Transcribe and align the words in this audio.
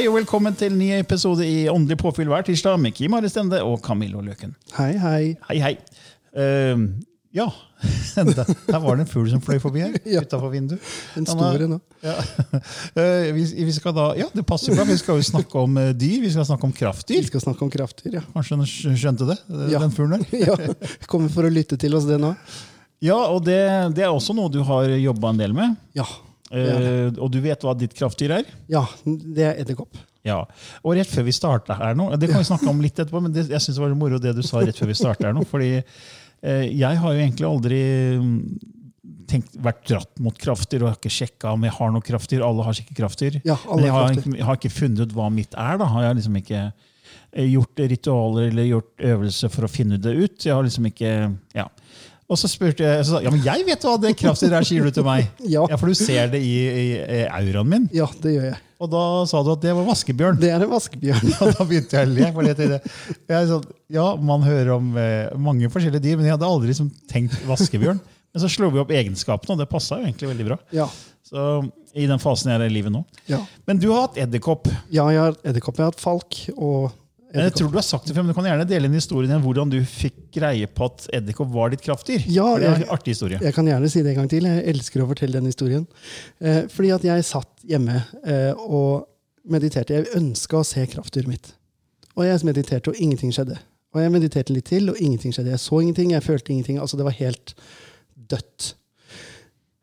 Hei 0.00 0.06
og 0.08 0.14
velkommen 0.16 0.54
til 0.56 0.72
ny 0.80 0.86
episode 0.96 1.44
i 1.44 1.66
Åndelig 1.68 1.98
påfyll 2.00 2.30
hver 2.32 2.40
tirsdag 2.46 2.78
med 2.80 2.94
Kim 2.96 3.12
Are 3.18 3.28
Stende 3.28 3.58
og 3.60 3.82
Camillo 3.84 4.22
Løken. 4.24 4.54
Hei, 4.72 4.94
hei. 4.96 5.34
Hei, 5.50 5.56
hei. 5.60 5.72
Uh, 6.32 6.86
ja, 7.36 7.44
der, 8.16 8.78
var 8.80 8.96
det 8.96 9.04
en 9.04 9.10
fugl 9.10 9.28
som 9.28 9.42
fløy 9.44 9.58
forbi 9.60 9.82
her, 9.84 9.98
Ja. 10.14 10.22
utafor 10.24 10.54
vinduet. 10.54 10.80
En 11.20 11.28
stor 11.28 11.66
en. 11.66 11.76
Ja. 12.06 12.14
uh, 12.16 13.28
vi, 13.36 13.44
vi 13.68 13.74
skal 13.76 13.92
da, 13.98 14.06
ja, 14.16 14.30
det 14.32 14.46
passer 14.48 14.72
bra. 14.72 14.88
Vi 14.88 14.96
skal 15.02 15.20
jo 15.20 15.26
snakke 15.34 15.66
om 15.66 15.76
uh, 15.76 15.90
dyr. 15.92 16.16
Vi 16.24 16.32
skal 16.32 16.48
snakke 16.48 16.70
om 16.70 16.72
kraftdyr. 16.80 17.20
Vi 17.20 17.28
skal 17.28 17.44
snakke 17.44 17.68
om 17.68 17.74
kraftdyr, 17.76 18.16
ja. 18.22 18.24
Kanskje 18.32 18.56
du 18.62 18.96
skjønte 19.04 19.28
det? 19.34 19.36
eh, 19.52 19.68
Ja. 19.74 19.84
Den 19.84 19.92
fuglen 19.92 20.24
der? 20.24 20.48
ja. 20.48 20.56
Kommer 21.12 21.28
for 21.36 21.44
å 21.44 21.52
lytte 21.52 21.76
til 21.76 21.92
oss, 22.00 22.08
det 22.08 22.16
nå. 22.24 22.32
Ja, 23.04 23.20
og 23.36 23.44
det, 23.44 23.60
det 24.00 24.08
er 24.08 24.16
også 24.16 24.32
noe 24.32 24.48
du 24.48 24.62
har 24.64 24.88
jobba 24.96 25.36
en 25.36 25.44
del 25.44 25.52
med. 25.60 25.76
Ja. 26.00 26.08
Eh, 26.50 27.10
og 27.14 27.28
du 27.30 27.38
vet 27.44 27.62
hva 27.62 27.76
ditt 27.78 27.94
kraftdyr 27.94 28.32
er? 28.40 28.48
Ja, 28.70 28.82
det 29.06 29.44
er 29.46 29.60
edderkopp. 29.62 29.98
Ja. 30.26 30.42
Og 30.82 30.96
rett 30.98 31.08
før 31.08 31.24
vi 31.24 31.32
starta 31.32 31.72
her 31.78 31.94
nå 31.96 32.10
Det 32.20 32.28
kan 32.28 32.42
vi 32.42 32.48
snakke 32.50 32.68
om 32.68 32.82
litt 32.84 32.98
etterpå, 32.98 33.22
men 33.24 33.32
det, 33.32 33.46
jeg 33.48 33.62
synes 33.64 33.78
det 33.78 33.84
var 33.86 33.94
moro 33.96 34.18
det 34.20 34.34
du 34.36 34.42
sa 34.44 34.60
rett 34.60 34.76
før 34.76 34.90
vi 34.90 34.98
starta 34.98 35.30
her 35.30 35.36
nå. 35.36 35.46
fordi 35.48 35.70
eh, 35.78 36.66
jeg 36.66 37.00
har 37.00 37.14
jo 37.14 37.22
egentlig 37.22 37.48
aldri 37.48 37.80
mm, 38.20 38.36
tenkt, 39.30 39.56
vært 39.62 39.86
dratt 39.88 40.20
mot 40.20 40.36
kraftdyr 40.36 40.84
og 40.84 40.90
har 40.90 40.98
ikke 40.98 41.14
sjekka 41.14 41.54
om 41.56 41.64
jeg 41.64 41.76
har 41.78 41.94
noe 41.94 42.04
kraftdyr. 42.04 42.44
Alle 42.44 42.66
har 42.66 42.76
sikkert 42.76 43.00
kraftdyr. 43.04 43.40
Ja, 43.46 43.56
men 43.70 43.86
jeg 43.86 43.96
har 43.96 44.14
jeg 44.18 44.46
har 44.50 44.60
ikke 44.60 44.74
funnet 44.74 45.06
ut 45.06 45.16
hva 45.16 45.30
mitt 45.32 45.56
er. 45.56 45.80
da. 45.80 45.88
Har 45.94 46.08
jeg 46.08 46.20
liksom 46.20 46.38
ikke 46.42 46.62
eh, 46.66 47.46
gjort 47.46 47.84
ritualer 47.94 48.50
eller 48.50 48.70
gjort 48.74 49.08
øvelser 49.14 49.54
for 49.54 49.66
å 49.68 49.72
finne 49.72 50.00
det 50.02 50.16
ut. 50.18 50.36
Jeg 50.44 50.56
har 50.56 50.66
liksom 50.66 50.90
ikke, 50.90 51.14
ja. 51.56 51.70
Og 52.30 52.38
så 52.38 52.46
spurte 52.46 52.84
jeg 52.86 53.04
så, 53.04 53.16
sa, 53.16 53.20
ja, 53.24 53.30
men 53.34 53.42
jeg 53.42 53.64
vet 53.66 53.84
hva 53.84 53.96
det 53.98 54.12
kraftdyret 54.20 54.60
er, 54.60 54.66
sier 54.68 54.86
du 54.86 54.94
til 54.94 55.06
meg. 55.06 55.26
Ja. 55.54 55.64
ja. 55.66 55.78
For 55.80 55.90
du 55.90 55.96
ser 55.98 56.30
det 56.30 56.38
i, 56.46 56.52
i, 56.68 56.84
i 57.00 57.22
auraen 57.26 57.70
min. 57.70 57.88
Ja, 57.94 58.06
det 58.22 58.36
gjør 58.36 58.46
jeg. 58.52 58.60
Og 58.80 58.88
da 58.88 59.00
sa 59.28 59.42
du 59.44 59.50
at 59.52 59.64
det 59.64 59.74
var 59.76 59.84
vaskebjørn. 59.90 60.38
Det 60.40 60.52
er 60.54 60.62
en 60.64 60.70
vaskebjørn. 60.70 61.26
Ja, 61.34 61.50
da 61.58 61.66
begynte 61.68 61.98
jeg 61.98 62.08
å 62.08 62.14
le. 62.14 62.30
for 62.36 62.46
det. 62.48 62.78
jeg 63.34 63.50
sånn, 63.50 63.66
ja, 63.92 64.06
Man 64.30 64.46
hører 64.46 64.72
om 64.78 64.94
eh, 64.96 65.34
mange 65.42 65.68
forskjellige 65.74 66.06
dyr, 66.06 66.16
men 66.20 66.30
jeg 66.30 66.36
hadde 66.38 66.48
aldri 66.48 66.70
liksom, 66.70 66.88
tenkt 67.10 67.36
vaskebjørn. 67.50 68.00
Men 68.30 68.44
så 68.44 68.48
slo 68.52 68.70
vi 68.70 68.80
opp 68.80 68.94
egenskapene, 68.94 69.56
og 69.56 69.60
det 69.60 69.68
passa 69.68 69.98
jo 69.98 70.06
egentlig 70.06 70.30
veldig 70.30 70.46
bra. 70.52 70.58
Ja. 70.76 70.86
Så 71.26 71.50
I 71.98 72.06
den 72.06 72.22
fasen 72.22 72.52
jeg 72.52 72.60
er 72.60 72.70
i 72.70 72.72
livet 72.72 72.94
nå. 72.94 73.02
Ja, 73.28 73.42
Men 73.66 73.82
du 73.82 73.90
har 73.90 74.06
hatt 74.06 74.18
edderkopp. 74.22 74.70
ja 74.94 75.08
jeg 75.10 75.20
har 75.24 75.36
edderkopp. 75.42 75.76
Jeg 75.80 75.88
har 75.88 75.92
hatt 75.92 76.02
falk 76.02 76.38
og 76.54 76.92
Jeg 77.34 77.54
tror. 77.54 77.70
Du 77.70 77.78
har 77.78 77.86
sagt 77.86 78.08
det 78.08 78.14
før, 78.16 78.24
men 78.24 78.32
du 78.32 78.36
kan 78.38 78.48
gjerne 78.48 78.66
dele 78.68 78.88
inn 78.88 78.96
historien 78.98 79.32
om 79.36 79.44
hvordan 79.44 79.70
du 79.70 79.78
fikk 79.86 80.18
greie 80.34 80.66
på 80.66 80.88
at 80.90 81.06
edderkopp 81.20 81.52
var 81.54 81.70
ditt 81.72 81.84
kraftdyr. 81.84 82.24
Ja, 82.32 82.48
det 82.58 82.66
er 82.66 82.82
en 82.82 82.92
artig 82.96 83.14
historie. 83.14 83.38
Jeg 83.42 83.54
kan 83.56 83.68
gjerne 83.70 83.90
si 83.92 84.02
det 84.02 84.14
en 84.14 84.22
gang 84.22 84.30
til. 84.32 84.48
Jeg 84.50 84.66
elsker 84.74 85.04
å 85.04 85.08
fortelle 85.10 85.38
den 85.38 85.50
historien. 85.50 85.86
Eh, 86.42 86.64
fordi 86.72 86.92
at 86.96 87.06
jeg 87.06 87.28
satt 87.28 87.66
hjemme 87.70 88.00
eh, 88.24 88.50
og 88.56 89.06
mediterte. 89.50 90.00
Jeg 90.00 90.10
ønska 90.18 90.60
å 90.60 90.66
se 90.66 90.84
kraftdyret 90.90 91.30
mitt. 91.30 91.52
Og 92.18 92.26
jeg 92.26 92.42
mediterte, 92.46 92.90
og 92.90 92.98
ingenting 92.98 93.32
skjedde. 93.34 93.60
Og 93.94 94.02
jeg 94.02 94.12
mediterte 94.14 94.54
litt 94.54 94.68
til, 94.70 94.90
og 94.90 94.98
ingenting 94.98 95.34
skjedde. 95.34 95.54
Jeg 95.54 95.62
så 95.62 95.80
ingenting, 95.82 96.12
jeg 96.14 96.26
følte 96.26 96.52
ingenting. 96.54 96.78
Altså, 96.82 96.98
det 96.98 97.06
var 97.06 97.16
helt 97.18 97.54
dødt. 98.30 98.74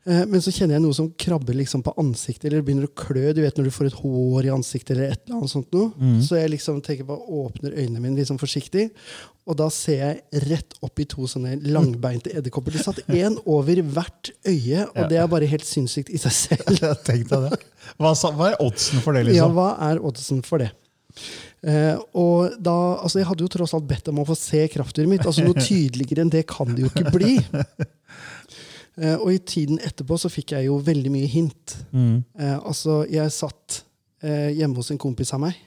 Eh, 0.08 0.24
Men 0.26 0.40
så 0.44 0.54
kjenner 0.56 0.78
jeg 0.78 0.84
noe 0.86 0.96
som 0.96 1.10
krabber 1.20 1.58
liksom 1.58 1.82
på 1.84 1.92
ansiktet, 2.00 2.46
eller 2.48 2.64
begynner 2.64 2.88
å 2.88 2.94
klø. 2.96 3.34
Du 3.36 3.42
vet 3.44 3.58
når 3.60 3.68
du 3.68 3.74
får 3.76 3.90
et 3.90 3.98
hår 4.00 4.48
i 4.48 4.52
ansiktet, 4.54 4.94
eller 4.96 5.12
et 5.12 5.24
eller 5.26 5.42
annet 5.42 5.52
sånt 5.52 5.74
noe. 5.76 6.12
Så 6.24 6.38
jeg 6.40 6.54
liksom 6.54 6.80
tenker 6.86 7.08
på, 7.10 7.18
åpner 7.42 7.76
øynene 7.76 8.00
mine 8.06 8.26
sånn 8.28 8.40
forsiktig, 8.40 8.88
og 9.48 9.56
da 9.60 9.68
ser 9.72 10.00
jeg 10.02 10.44
rett 10.50 10.74
opp 10.84 11.00
i 11.00 11.06
to 11.08 11.28
sånne 11.28 11.58
langbeinte 11.72 12.32
edderkopper. 12.36 12.76
Det 12.76 12.84
satt 12.84 13.04
én 13.08 13.38
over 13.58 13.80
hvert 13.84 14.32
øye, 14.48 14.88
og 14.90 15.04
Ja. 15.04 15.08
det 15.12 15.18
er 15.22 15.28
bare 15.32 15.48
helt 15.48 15.68
sinnssykt 15.68 16.10
i 16.12 16.20
seg 16.24 16.32
selv. 16.36 16.72
Jeg 16.84 17.04
tenkte 17.08 17.40
det. 17.50 17.60
Hva, 18.00 18.12
er 18.50 18.58
oddsen 18.64 19.00
for 19.04 19.16
det? 19.16 19.24
Ja, 19.28 19.32
liksom? 19.48 19.56
hva 19.56 19.70
er 19.92 20.00
oddsen 20.04 20.44
for 20.44 20.64
det? 20.64 20.72
Uh, 21.66 21.98
og 22.14 22.60
da, 22.62 22.74
altså 23.02 23.18
Jeg 23.18 23.26
hadde 23.26 23.42
jo 23.42 23.48
tross 23.50 23.72
alt 23.74 23.88
bedt 23.90 24.12
om 24.12 24.20
å 24.22 24.26
få 24.28 24.36
se 24.38 24.60
kraftdyret 24.70 25.10
mitt. 25.10 25.26
altså 25.26 25.42
Noe 25.48 25.58
tydeligere 25.58 26.22
enn 26.22 26.30
det 26.30 26.44
kan 26.52 26.70
det 26.76 26.84
jo 26.86 26.92
ikke 26.92 27.14
bli. 27.16 27.38
Eh, 28.98 29.16
og 29.16 29.30
i 29.34 29.40
tiden 29.46 29.82
etterpå 29.84 30.18
så 30.18 30.30
fikk 30.32 30.56
jeg 30.56 30.68
jo 30.70 30.80
veldig 30.84 31.14
mye 31.14 31.30
hint. 31.30 31.78
Mm. 31.94 32.22
Eh, 32.40 32.58
altså, 32.58 33.04
jeg 33.12 33.34
satt 33.36 33.82
eh, 34.26 34.54
hjemme 34.58 34.80
hos 34.80 34.92
en 34.94 35.02
kompis 35.02 35.34
av 35.38 35.44
meg, 35.44 35.58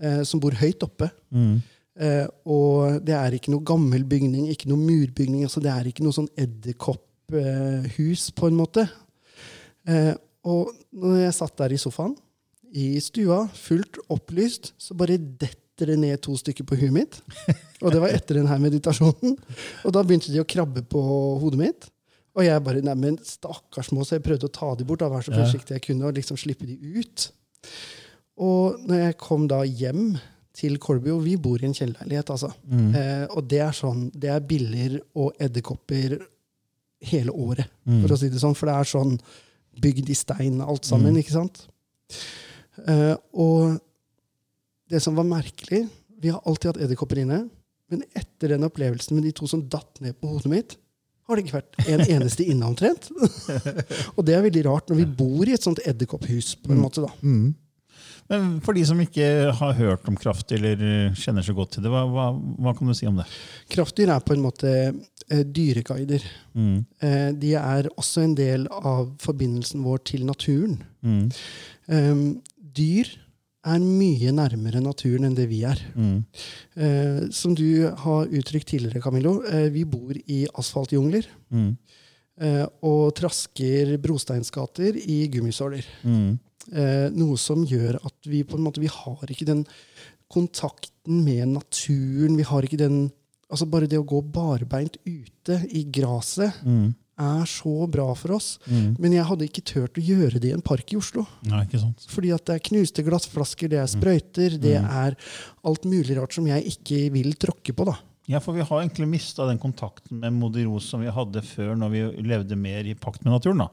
eh, 0.00 0.22
som 0.28 0.40
bor 0.42 0.56
høyt 0.56 0.86
oppe. 0.86 1.10
Mm. 1.34 1.58
Eh, 1.96 2.26
og 2.52 3.00
det 3.04 3.16
er 3.16 3.36
ikke 3.36 3.52
noe 3.52 3.64
gammel 3.66 4.04
bygning, 4.08 4.48
ikke 4.52 4.70
noe 4.70 4.80
murbygning. 4.80 5.44
altså 5.44 5.62
Det 5.64 5.72
er 5.72 5.90
ikke 5.90 6.04
noe 6.04 6.16
sånn 6.16 6.30
edderkopphus, 6.36 8.30
på 8.36 8.50
en 8.50 8.58
måte. 8.58 8.86
Eh, 9.88 10.14
og 10.46 10.72
når 10.96 11.26
jeg 11.26 11.36
satt 11.40 11.56
der 11.60 11.74
i 11.74 11.80
sofaen, 11.80 12.16
i 12.76 12.96
stua, 13.00 13.46
fullt 13.56 14.00
opplyst, 14.12 14.72
så 14.78 14.96
bare 14.98 15.16
detter 15.16 15.92
det 15.92 15.98
ned 16.00 16.20
to 16.24 16.34
stykker 16.36 16.66
på 16.66 16.76
huet 16.80 16.92
mitt. 16.92 17.20
Og 17.84 17.92
det 17.92 18.00
var 18.02 18.12
etter 18.12 18.38
denne 18.40 18.56
meditasjonen. 18.60 19.36
Og 19.84 19.92
da 19.94 20.02
begynte 20.04 20.32
de 20.32 20.40
å 20.42 20.48
krabbe 20.48 20.82
på 20.88 21.00
hodet 21.42 21.60
mitt. 21.60 21.88
Og 22.36 22.44
jeg 22.44 22.62
bare 22.66 22.84
Neimen, 22.84 23.16
stakkars 23.24 23.90
må, 23.96 24.04
så 24.04 24.18
jeg 24.18 24.24
prøvde 24.26 24.48
å 24.50 24.52
ta 24.52 24.74
de 24.76 24.84
bort. 24.84 25.00
Da, 25.00 25.08
være 25.12 25.24
så 25.30 25.32
forsiktig 25.36 25.78
jeg 25.78 25.84
kunne, 25.88 26.08
og 26.10 26.16
liksom 26.18 26.36
slippe 26.40 26.68
de 26.68 26.76
ut. 27.00 27.28
Og 28.44 28.82
når 28.84 29.06
jeg 29.06 29.18
kom 29.22 29.46
da 29.48 29.62
hjem 29.64 30.18
til 30.56 30.78
Kolby, 30.80 31.10
og 31.12 31.24
vi 31.24 31.34
bor 31.40 31.60
i 31.60 31.68
en 31.68 31.74
kjellerleilighet, 31.76 32.30
altså. 32.32 32.50
Eh, 32.96 33.24
og 33.32 33.48
det 33.48 33.60
er 33.64 33.72
sånn, 33.76 34.06
det 34.12 34.30
er 34.32 34.44
biller 34.48 34.98
og 35.16 35.36
edderkopper 35.40 36.18
hele 37.08 37.32
året, 37.32 37.68
for 38.02 38.12
å 38.12 38.16
si 38.20 38.28
det 38.32 38.40
sånn. 38.40 38.56
For 38.56 38.68
det 38.68 38.76
er 38.76 38.88
sånn 38.88 39.18
bygd 39.84 40.08
i 40.12 40.16
stein, 40.16 40.60
alt 40.64 40.84
sammen, 40.88 41.16
ikke 41.20 41.34
sant? 41.36 41.66
Eh, 42.84 43.16
og 43.32 43.78
det 44.88 45.00
som 45.02 45.16
var 45.16 45.24
merkelig 45.24 45.88
Vi 46.20 46.30
har 46.30 46.40
alltid 46.46 46.68
hatt 46.70 46.78
edderkopper 46.84 47.18
inne, 47.20 47.42
men 47.92 48.02
etter 48.16 48.48
den 48.54 48.64
opplevelsen 48.64 49.14
med 49.16 49.24
de 49.24 49.32
to 49.36 49.46
som 49.46 49.60
datt 49.68 50.00
ned 50.00 50.16
på 50.16 50.30
hodet 50.30 50.48
mitt, 50.50 50.76
har 51.26 51.36
det 51.36 51.44
ikke 51.44 51.58
vært 51.58 51.78
en 51.90 52.02
eneste 52.06 52.46
inne 52.46 52.68
omtrent. 52.68 53.08
og 54.16 54.26
det 54.26 54.36
er 54.36 54.44
veldig 54.46 54.64
rart 54.68 54.90
når 54.90 55.00
vi 55.00 55.06
bor 55.18 55.46
i 55.46 55.54
et 55.56 55.64
sånt 55.66 55.82
edderkopphus, 55.82 56.54
på 56.62 56.74
en 56.74 56.82
måte, 56.82 57.02
da. 57.02 57.10
Mm. 57.26 57.54
Men 58.30 58.46
for 58.64 58.74
de 58.74 58.82
som 58.86 58.98
ikke 59.02 59.26
har 59.54 59.76
hørt 59.78 60.06
om 60.10 60.16
kraftdyr 60.18 60.58
eller 60.58 60.80
eh, 60.86 61.18
kjenner 61.18 61.46
så 61.46 61.54
godt 61.54 61.76
til 61.76 61.84
det, 61.86 61.92
hva, 61.92 62.02
hva, 62.10 62.30
hva 62.34 62.72
kan 62.74 62.90
du 62.90 62.94
si 62.96 63.06
om 63.06 63.20
det? 63.20 63.26
Kraftdyr 63.70 64.10
er 64.14 64.24
på 64.26 64.34
en 64.34 64.42
måte 64.42 64.72
eh, 64.74 65.44
dyreguider. 65.44 66.26
Mm. 66.58 66.80
Eh, 67.06 67.28
de 67.38 67.52
er 67.60 67.90
også 67.94 68.24
en 68.26 68.34
del 68.38 68.66
av 68.74 69.12
forbindelsen 69.22 69.86
vår 69.86 70.02
til 70.10 70.26
naturen. 70.26 70.80
Mm. 71.06 71.28
Um, 71.86 72.26
dyr 72.76 73.12
er 73.66 73.82
mye 73.82 74.32
nærmere 74.34 74.80
naturen 74.84 75.26
enn 75.28 75.36
det 75.36 75.48
vi 75.50 75.62
er. 75.66 75.80
Mm. 75.96 76.16
Eh, 76.76 77.20
som 77.34 77.54
du 77.56 77.88
har 78.04 78.30
uttrykt 78.30 78.70
tidligere, 78.72 79.02
Camillo, 79.02 79.40
eh, 79.44 79.68
vi 79.74 79.84
bor 79.88 80.14
i 80.14 80.44
asfaltjungler. 80.54 81.26
Mm. 81.50 81.70
Eh, 82.36 82.64
og 82.84 83.14
trasker 83.16 83.96
brosteinsgater 84.02 84.98
i 85.00 85.24
gummisåler. 85.32 85.86
Mm. 86.04 86.38
Eh, 86.72 87.06
noe 87.14 87.38
som 87.38 87.62
gjør 87.66 88.00
at 88.04 88.28
vi 88.28 88.42
på 88.44 88.58
en 88.58 88.66
måte 88.66 88.82
vi 88.82 88.90
har 88.90 89.30
ikke 89.30 89.46
den 89.48 89.64
kontakten 90.32 91.22
med 91.24 91.54
naturen. 91.54 92.36
Vi 92.36 92.46
har 92.46 92.66
ikke 92.66 92.82
den 92.82 93.06
Altså 93.46 93.62
Bare 93.70 93.86
det 93.86 93.94
å 93.94 94.02
gå 94.02 94.18
barbeint 94.34 94.96
ute 95.06 95.60
i 95.70 95.84
gresset 95.86 96.50
Mm. 96.66 96.96
Er 97.16 97.46
så 97.48 97.86
bra 97.90 98.08
for 98.18 98.36
oss. 98.36 98.48
Men 98.68 99.14
jeg 99.16 99.26
hadde 99.28 99.46
ikke 99.48 99.64
turt 99.66 99.98
å 99.98 100.04
gjøre 100.04 100.40
det 100.42 100.50
i 100.50 100.56
en 100.56 100.64
park 100.64 100.92
i 100.92 100.98
Oslo. 101.00 101.24
Nei, 101.48 101.62
ikke 101.64 101.80
sant. 101.82 102.04
Fordi 102.12 102.32
at 102.36 102.44
det 102.48 102.58
er 102.58 102.66
knuste 102.70 103.04
glassflasker, 103.06 103.72
det 103.72 103.80
er 103.82 103.88
sprøyter, 103.90 104.58
det 104.60 104.76
er 104.80 105.16
alt 105.66 105.88
mulig 105.88 106.18
rart 106.18 106.36
som 106.36 106.46
jeg 106.48 106.76
ikke 106.76 107.00
vil 107.14 107.32
tråkke 107.40 107.74
på. 107.76 107.88
da. 107.88 107.96
Ja, 108.26 108.40
for 108.42 108.56
vi 108.56 108.64
har 108.66 108.80
egentlig 108.82 109.06
mista 109.08 109.46
den 109.46 109.60
kontakten 109.62 110.18
med 110.20 110.34
Moder 110.34 110.64
Ros 110.66 110.88
som 110.90 111.02
vi 111.04 111.12
hadde 111.14 111.42
før, 111.46 111.76
når 111.78 111.92
vi 111.92 112.00
levde 112.26 112.58
mer 112.58 112.88
i 112.88 112.96
pakt 112.98 113.24
med 113.24 113.32
naturen. 113.36 113.62
da. 113.64 113.68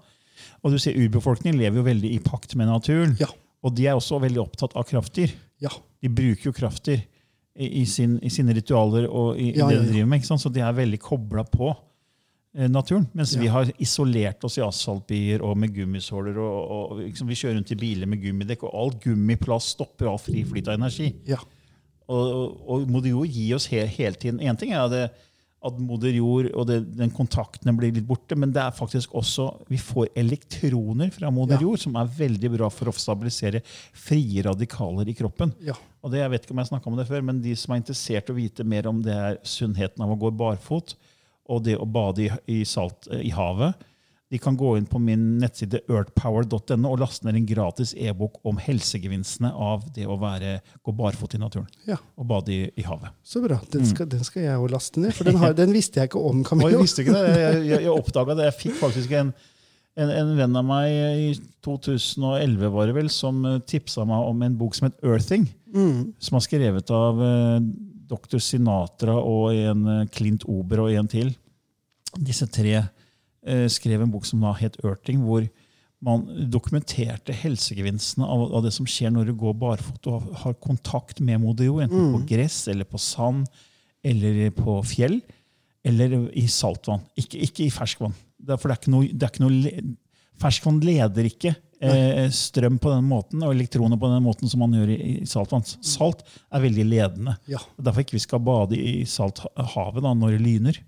Og 0.64 0.74
du 0.74 0.80
ser 0.82 0.98
Urbefolkningen 0.98 1.60
lever 1.60 1.82
jo 1.82 1.88
veldig 1.88 2.12
i 2.14 2.20
pakt 2.24 2.56
med 2.60 2.70
naturen. 2.70 3.16
Ja. 3.20 3.30
Og 3.64 3.74
de 3.76 3.88
er 3.88 3.98
også 3.98 4.20
veldig 4.22 4.42
opptatt 4.44 4.76
av 4.78 4.86
kraftdyr. 4.88 5.34
Ja. 5.64 5.72
De 6.04 6.12
bruker 6.12 6.52
jo 6.52 6.56
kraftdyr 6.56 7.02
i, 7.56 7.82
i, 7.82 7.86
sin, 7.90 8.18
i 8.22 8.30
sine 8.34 8.54
ritualer 8.56 9.08
og 9.08 9.40
i, 9.40 9.52
i 9.54 9.58
det 9.58 9.80
de 9.80 9.90
driver 9.92 10.12
med. 10.14 10.28
Så 10.28 10.52
de 10.54 10.64
er 10.66 10.78
veldig 10.78 11.00
kobla 11.02 11.46
på 11.48 11.72
naturen. 12.54 13.08
Mens 13.18 13.34
vi 13.36 13.48
har 13.50 13.72
isolert 13.82 14.44
oss 14.46 14.60
i 14.60 14.64
asfaltbier 14.66 15.42
og 15.46 15.58
med 15.58 15.74
gummisåler. 15.74 16.38
Og, 16.38 16.72
og 16.76 17.02
liksom, 17.02 17.30
Vi 17.32 17.40
kjører 17.40 17.58
rundt 17.58 17.74
i 17.74 17.80
biler 17.80 18.10
med 18.10 18.22
gummidekk, 18.22 18.68
og 18.68 18.78
all 18.78 18.96
gummiplast 19.04 19.74
stopper 19.74 20.12
all 20.12 20.22
fri 20.22 20.46
flyt 20.46 20.70
av 20.70 20.78
energi. 20.78 21.10
Ja. 21.30 21.42
Og, 22.12 22.58
og, 22.68 22.90
Moder 22.92 23.14
Jord 23.14 23.32
gir 23.32 23.56
oss 23.58 23.70
he, 23.72 23.80
hele 23.96 24.20
tiden 24.20 24.42
Én 24.44 24.58
ting 24.60 24.74
er 24.76 24.90
det, 24.92 25.06
at 25.64 25.78
Moder 25.80 26.12
Jord 26.12 26.50
og 26.52 26.66
det, 26.68 26.82
den 27.00 27.12
kontakten 27.16 27.72
blir 27.80 27.94
litt 27.96 28.08
borte, 28.08 28.36
men 28.36 28.52
det 28.52 28.60
er 28.60 28.76
faktisk 28.76 29.14
også 29.16 29.46
vi 29.72 29.80
får 29.80 30.12
elektroner 30.20 31.14
fra 31.16 31.32
Moder 31.32 31.56
Ja. 31.56 31.64
Jord 31.64 31.80
som 31.80 31.96
er 31.96 32.12
veldig 32.18 32.52
bra 32.58 32.68
for 32.74 32.92
å 32.92 32.96
stabilisere 32.96 33.64
frie 33.66 34.44
radikaler 34.44 35.08
i 35.08 35.16
kroppen. 35.16 35.56
Ja. 35.64 35.78
Og 36.04 36.12
det, 36.12 36.20
jeg 36.20 36.34
vet 36.34 36.46
ikke 36.46 36.58
om 36.58 36.62
jeg 36.62 36.72
snakket 36.74 36.92
om 36.92 37.00
det 37.00 37.08
før, 37.08 37.24
men 37.24 37.42
De 37.42 37.56
som 37.56 37.74
er 37.74 37.82
interessert 37.82 38.28
i 38.28 38.36
å 38.36 38.38
vite 38.42 38.68
mer 38.68 38.92
om 38.92 39.00
det 39.02 39.16
er 39.16 39.40
sunnheten 39.48 40.04
av 40.04 40.12
å 40.12 40.20
gå 40.20 40.34
barfot 40.36 40.98
og 41.50 41.66
det 41.66 41.80
å 41.80 41.88
bade 41.90 42.26
i, 42.26 42.30
i 42.52 42.62
salt 42.68 43.10
eh, 43.12 43.26
i 43.28 43.34
havet, 43.36 43.76
de 44.34 44.40
kan 44.42 44.56
gå 44.58 44.72
inn 44.80 44.86
på 44.90 44.98
min 44.98 45.36
nettside 45.38 45.84
earthpower.no 45.86 46.90
og 46.90 47.02
laste 47.04 47.28
ned 47.28 47.36
en 47.38 47.46
gratis 47.46 47.92
e-bok 47.94 48.40
om 48.50 48.58
helsegevinstene 48.58 49.52
av 49.54 49.84
det 49.94 50.08
å 50.10 50.16
være, 50.18 50.56
gå 50.82 50.94
barfot 50.98 51.36
i 51.38 51.42
naturen 51.42 51.68
ja. 51.86 52.00
og 52.18 52.26
bade 52.32 52.50
i, 52.50 52.64
i 52.74 52.86
havet. 52.88 53.14
Så 53.22 53.44
bra. 53.44 53.60
Den 53.76 53.86
skal, 53.86 54.10
den 54.10 54.26
skal 54.26 54.48
jeg 54.48 54.58
jo 54.58 54.72
laste 54.74 55.04
ned, 55.04 55.14
for 55.14 55.30
den, 55.30 55.38
har, 55.38 55.54
den 55.58 55.76
visste 55.76 56.02
jeg 56.02 56.10
ikke 56.10 56.24
om. 56.32 56.42
Og 56.64 56.66
jeg 56.66 56.82
visste 56.82 57.06
ikke 57.06 57.14
det. 57.14 57.36
Jeg, 57.44 57.62
jeg, 57.68 57.86
jeg 57.86 57.94
oppdaga 57.94 58.40
det. 58.40 58.50
Jeg 58.50 58.58
fikk 58.64 58.80
faktisk 58.80 59.14
en, 59.20 59.30
en, 60.02 60.16
en 60.18 60.34
venn 60.40 60.62
av 60.64 60.66
meg 60.66 60.98
i 61.28 61.30
2011 61.70 62.74
var 62.74 62.90
det 62.90 62.98
vel, 62.98 63.14
som 63.14 63.46
tipsa 63.70 64.08
meg 64.10 64.34
om 64.34 64.42
en 64.48 64.58
bok 64.58 64.80
som 64.80 64.90
het 64.90 64.98
'Earthing'. 65.06 65.46
Som 66.18 66.40
var 66.40 66.48
skrevet 66.48 66.90
av 66.94 67.22
eh, 67.22 67.60
dr. 68.14 68.40
Sinatra 68.42 69.18
og 69.20 69.52
en 69.58 69.88
eh, 69.90 70.06
Clint 70.14 70.46
Ober 70.50 70.86
og 70.86 70.94
en 70.94 71.10
til. 71.10 71.34
Disse 72.14 72.48
tre 72.52 72.78
eh, 72.80 73.68
skrev 73.72 74.06
en 74.06 74.14
bok 74.14 74.28
som 74.30 74.44
da 74.46 74.54
het 74.60 74.80
Ørting, 74.86 75.24
hvor 75.26 75.46
man 76.04 76.26
dokumenterte 76.52 77.36
helsegevinstene 77.36 78.28
av, 78.28 78.50
av 78.58 78.66
det 78.66 78.74
som 78.76 78.88
skjer 78.90 79.14
når 79.14 79.30
du 79.30 79.38
går 79.40 79.56
barfot 79.60 80.10
og 80.12 80.34
har, 80.42 80.58
kontakt 80.60 81.22
med 81.24 81.40
moder 81.42 81.70
jord, 81.70 81.86
enten 81.86 82.12
på 82.18 82.26
gress 82.34 82.66
eller 82.72 82.88
på 82.88 83.00
sand 83.00 83.46
eller 84.04 84.50
på 84.58 84.82
fjell 84.84 85.22
eller 85.88 86.18
i 86.40 86.46
saltvann. 86.52 87.04
Ikke, 87.20 87.40
ikke 87.48 87.66
i 87.66 87.72
ferskvann. 87.72 88.16
Det 88.36 88.56
er, 88.56 88.60
for 88.60 88.70
det 88.70 88.76
er 88.76 88.82
ikke 88.82 88.94
noe, 88.94 89.08
det 89.12 89.28
er 89.28 89.32
ikke 89.32 89.46
noe 89.46 89.96
ferskvann 90.44 90.82
leder 90.84 91.30
ikke 91.30 91.54
eh, 91.92 92.30
strøm 92.34 92.80
på 92.82 92.92
den 92.94 93.06
måten 93.10 93.44
og 93.44 93.54
elektroner 93.54 94.00
på 94.00 94.10
den 94.12 94.24
måten 94.26 94.52
som 94.52 94.64
man 94.64 94.76
gjør 94.78 94.94
i, 94.96 95.00
i 95.24 95.30
saltvann. 95.30 95.66
Salt 95.84 96.24
er 96.24 96.64
veldig 96.64 96.86
ledende. 96.88 97.38
Ja. 97.52 97.62
Derfor 97.78 98.06
ikke 98.06 98.18
vi 98.18 98.24
skal 98.24 98.44
bade 98.46 98.80
i 98.80 99.04
salthavet 99.10 100.04
da, 100.06 100.14
når 100.18 100.38
det 100.38 100.44
lyner. 100.44 100.80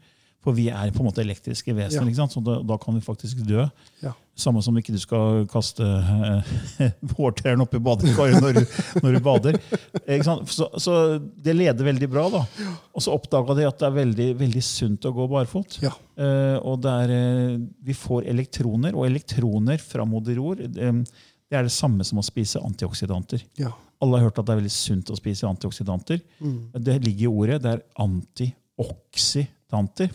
For 0.46 0.54
vi 0.54 0.68
er 0.70 0.92
på 0.94 1.02
en 1.02 1.08
måte 1.10 1.24
elektriske 1.26 1.74
vesener, 1.74 2.12
Ja. 2.14 2.28
så 2.30 2.42
da, 2.46 2.60
da 2.62 2.78
kan 2.78 2.94
vi 2.94 3.02
faktisk 3.02 3.40
dø. 3.48 3.64
Ja. 4.04 4.12
Samme 4.38 4.62
som 4.62 4.76
ikke 4.78 4.94
du 4.94 5.00
skal 5.02 5.46
kaste 5.50 5.82
eh, 5.82 6.90
hårtærne 7.18 7.64
oppi 7.66 7.80
badekaret 7.82 8.44
når, 8.44 8.60
når 9.02 9.16
du 9.16 9.20
bader. 9.26 9.58
Så, 10.52 10.68
så 10.84 10.96
det 11.20 11.56
leder 11.56 11.88
veldig 11.88 12.10
bra. 12.12 12.26
da. 12.34 12.42
Og 12.94 13.02
så 13.02 13.14
oppdaga 13.16 13.56
de 13.58 13.66
at 13.66 13.80
det 13.80 13.88
er 13.90 13.96
veldig, 13.96 14.28
veldig 14.44 14.64
sunt 14.68 15.08
å 15.10 15.14
gå 15.16 15.26
barfot. 15.32 15.80
Ja. 15.84 15.94
Eh, 16.20 16.58
og 16.62 16.84
det 16.86 16.94
er, 17.06 17.16
eh, 17.16 17.56
vi 17.90 17.96
får 17.98 18.28
elektroner, 18.36 18.94
og 18.94 19.08
elektroner 19.10 19.82
fra 19.82 20.06
moder 20.06 20.38
jord 20.38 20.62
eh, 20.68 21.00
det 21.46 21.58
er 21.60 21.66
det 21.68 21.74
samme 21.76 22.04
som 22.06 22.18
å 22.20 22.26
spise 22.26 22.60
antioksidanter. 22.66 23.42
Ja. 23.62 23.70
Alle 24.04 24.18
har 24.20 24.28
hørt 24.28 24.40
at 24.42 24.48
det 24.48 24.54
er 24.56 24.62
veldig 24.64 24.74
sunt 24.74 25.10
å 25.14 25.18
spise 25.18 25.46
antioksidanter. 25.48 26.20
Det 26.74 26.96
ligger 27.06 27.28
i 27.28 27.32
ordet. 27.32 27.60
Det 27.64 27.74
er 27.78 27.84
antioksidanter, 28.02 28.62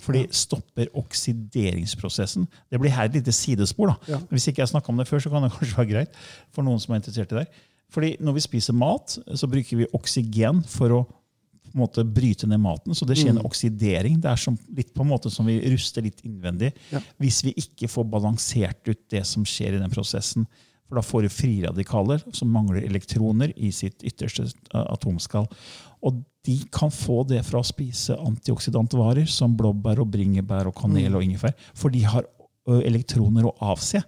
for 0.00 0.16
de 0.16 0.26
stopper 0.34 0.90
oksideringsprosessen. 0.96 2.46
Det 2.70 2.80
blir 2.80 2.92
her 2.94 3.08
et 3.08 3.18
lite 3.18 3.32
sidespor. 3.34 3.92
da. 3.92 4.14
Ja. 4.14 4.20
Hvis 4.30 4.48
ikke 4.48 4.62
jeg 4.62 4.72
snakka 4.72 4.92
om 4.92 5.00
det 5.00 5.08
før, 5.08 5.18
så 5.18 5.32
kan 5.32 5.44
det 5.44 5.52
kanskje 5.56 5.78
være 5.78 5.90
greit 5.90 6.20
for 6.54 6.66
noen 6.66 6.80
som 6.80 6.94
er 6.94 7.02
interessert 7.02 7.32
i 7.34 7.42
det. 7.42 7.46
Fordi 7.90 8.12
når 8.22 8.36
vi 8.36 8.44
spiser 8.44 8.76
mat, 8.78 9.18
så 9.34 9.48
bruker 9.50 9.80
vi 9.80 9.88
oksygen 9.96 10.62
for 10.70 10.94
å 10.94 11.00
på 11.70 11.78
en 11.78 11.84
måte 11.84 12.02
bryte 12.02 12.48
ned 12.50 12.58
maten. 12.58 12.94
Så 12.98 13.06
det 13.06 13.14
skjer 13.18 13.30
en 13.30 13.44
oksidering. 13.46 14.16
Det 14.22 14.26
er 14.26 14.40
som, 14.42 14.56
litt 14.74 14.88
på 14.94 15.04
en 15.04 15.10
måte 15.12 15.30
som 15.30 15.46
vi 15.46 15.60
ruster 15.70 16.02
litt 16.02 16.18
innvendig. 16.26 16.72
Ja. 16.90 16.98
Hvis 17.22 17.44
vi 17.46 17.52
ikke 17.62 17.86
får 17.90 18.08
balansert 18.10 18.90
ut 18.90 19.04
det 19.12 19.22
som 19.28 19.44
skjer 19.46 19.76
i 19.76 19.82
den 19.82 19.92
prosessen. 19.92 20.48
For 20.88 20.98
da 20.98 21.04
får 21.06 21.22
du 21.22 21.30
friradikaler 21.30 22.24
som 22.34 22.50
mangler 22.50 22.82
elektroner 22.82 23.52
i 23.54 23.70
sitt 23.74 24.02
ytterste 24.02 24.48
atomskall. 24.74 25.46
Og 26.02 26.18
de 26.46 26.56
kan 26.72 26.92
få 26.92 27.22
det 27.28 27.42
fra 27.44 27.60
å 27.60 27.66
spise 27.66 28.16
antioksidantvarer 28.16 29.28
som 29.28 29.52
blåbær, 29.58 30.00
og 30.00 30.08
bringebær, 30.14 30.70
og 30.70 30.76
kanel 30.78 31.18
og 31.18 31.26
ingefær. 31.26 31.52
For 31.76 31.92
de 31.92 32.00
har 32.08 32.24
elektroner 32.80 33.48
å 33.48 33.54
avse. 33.72 34.00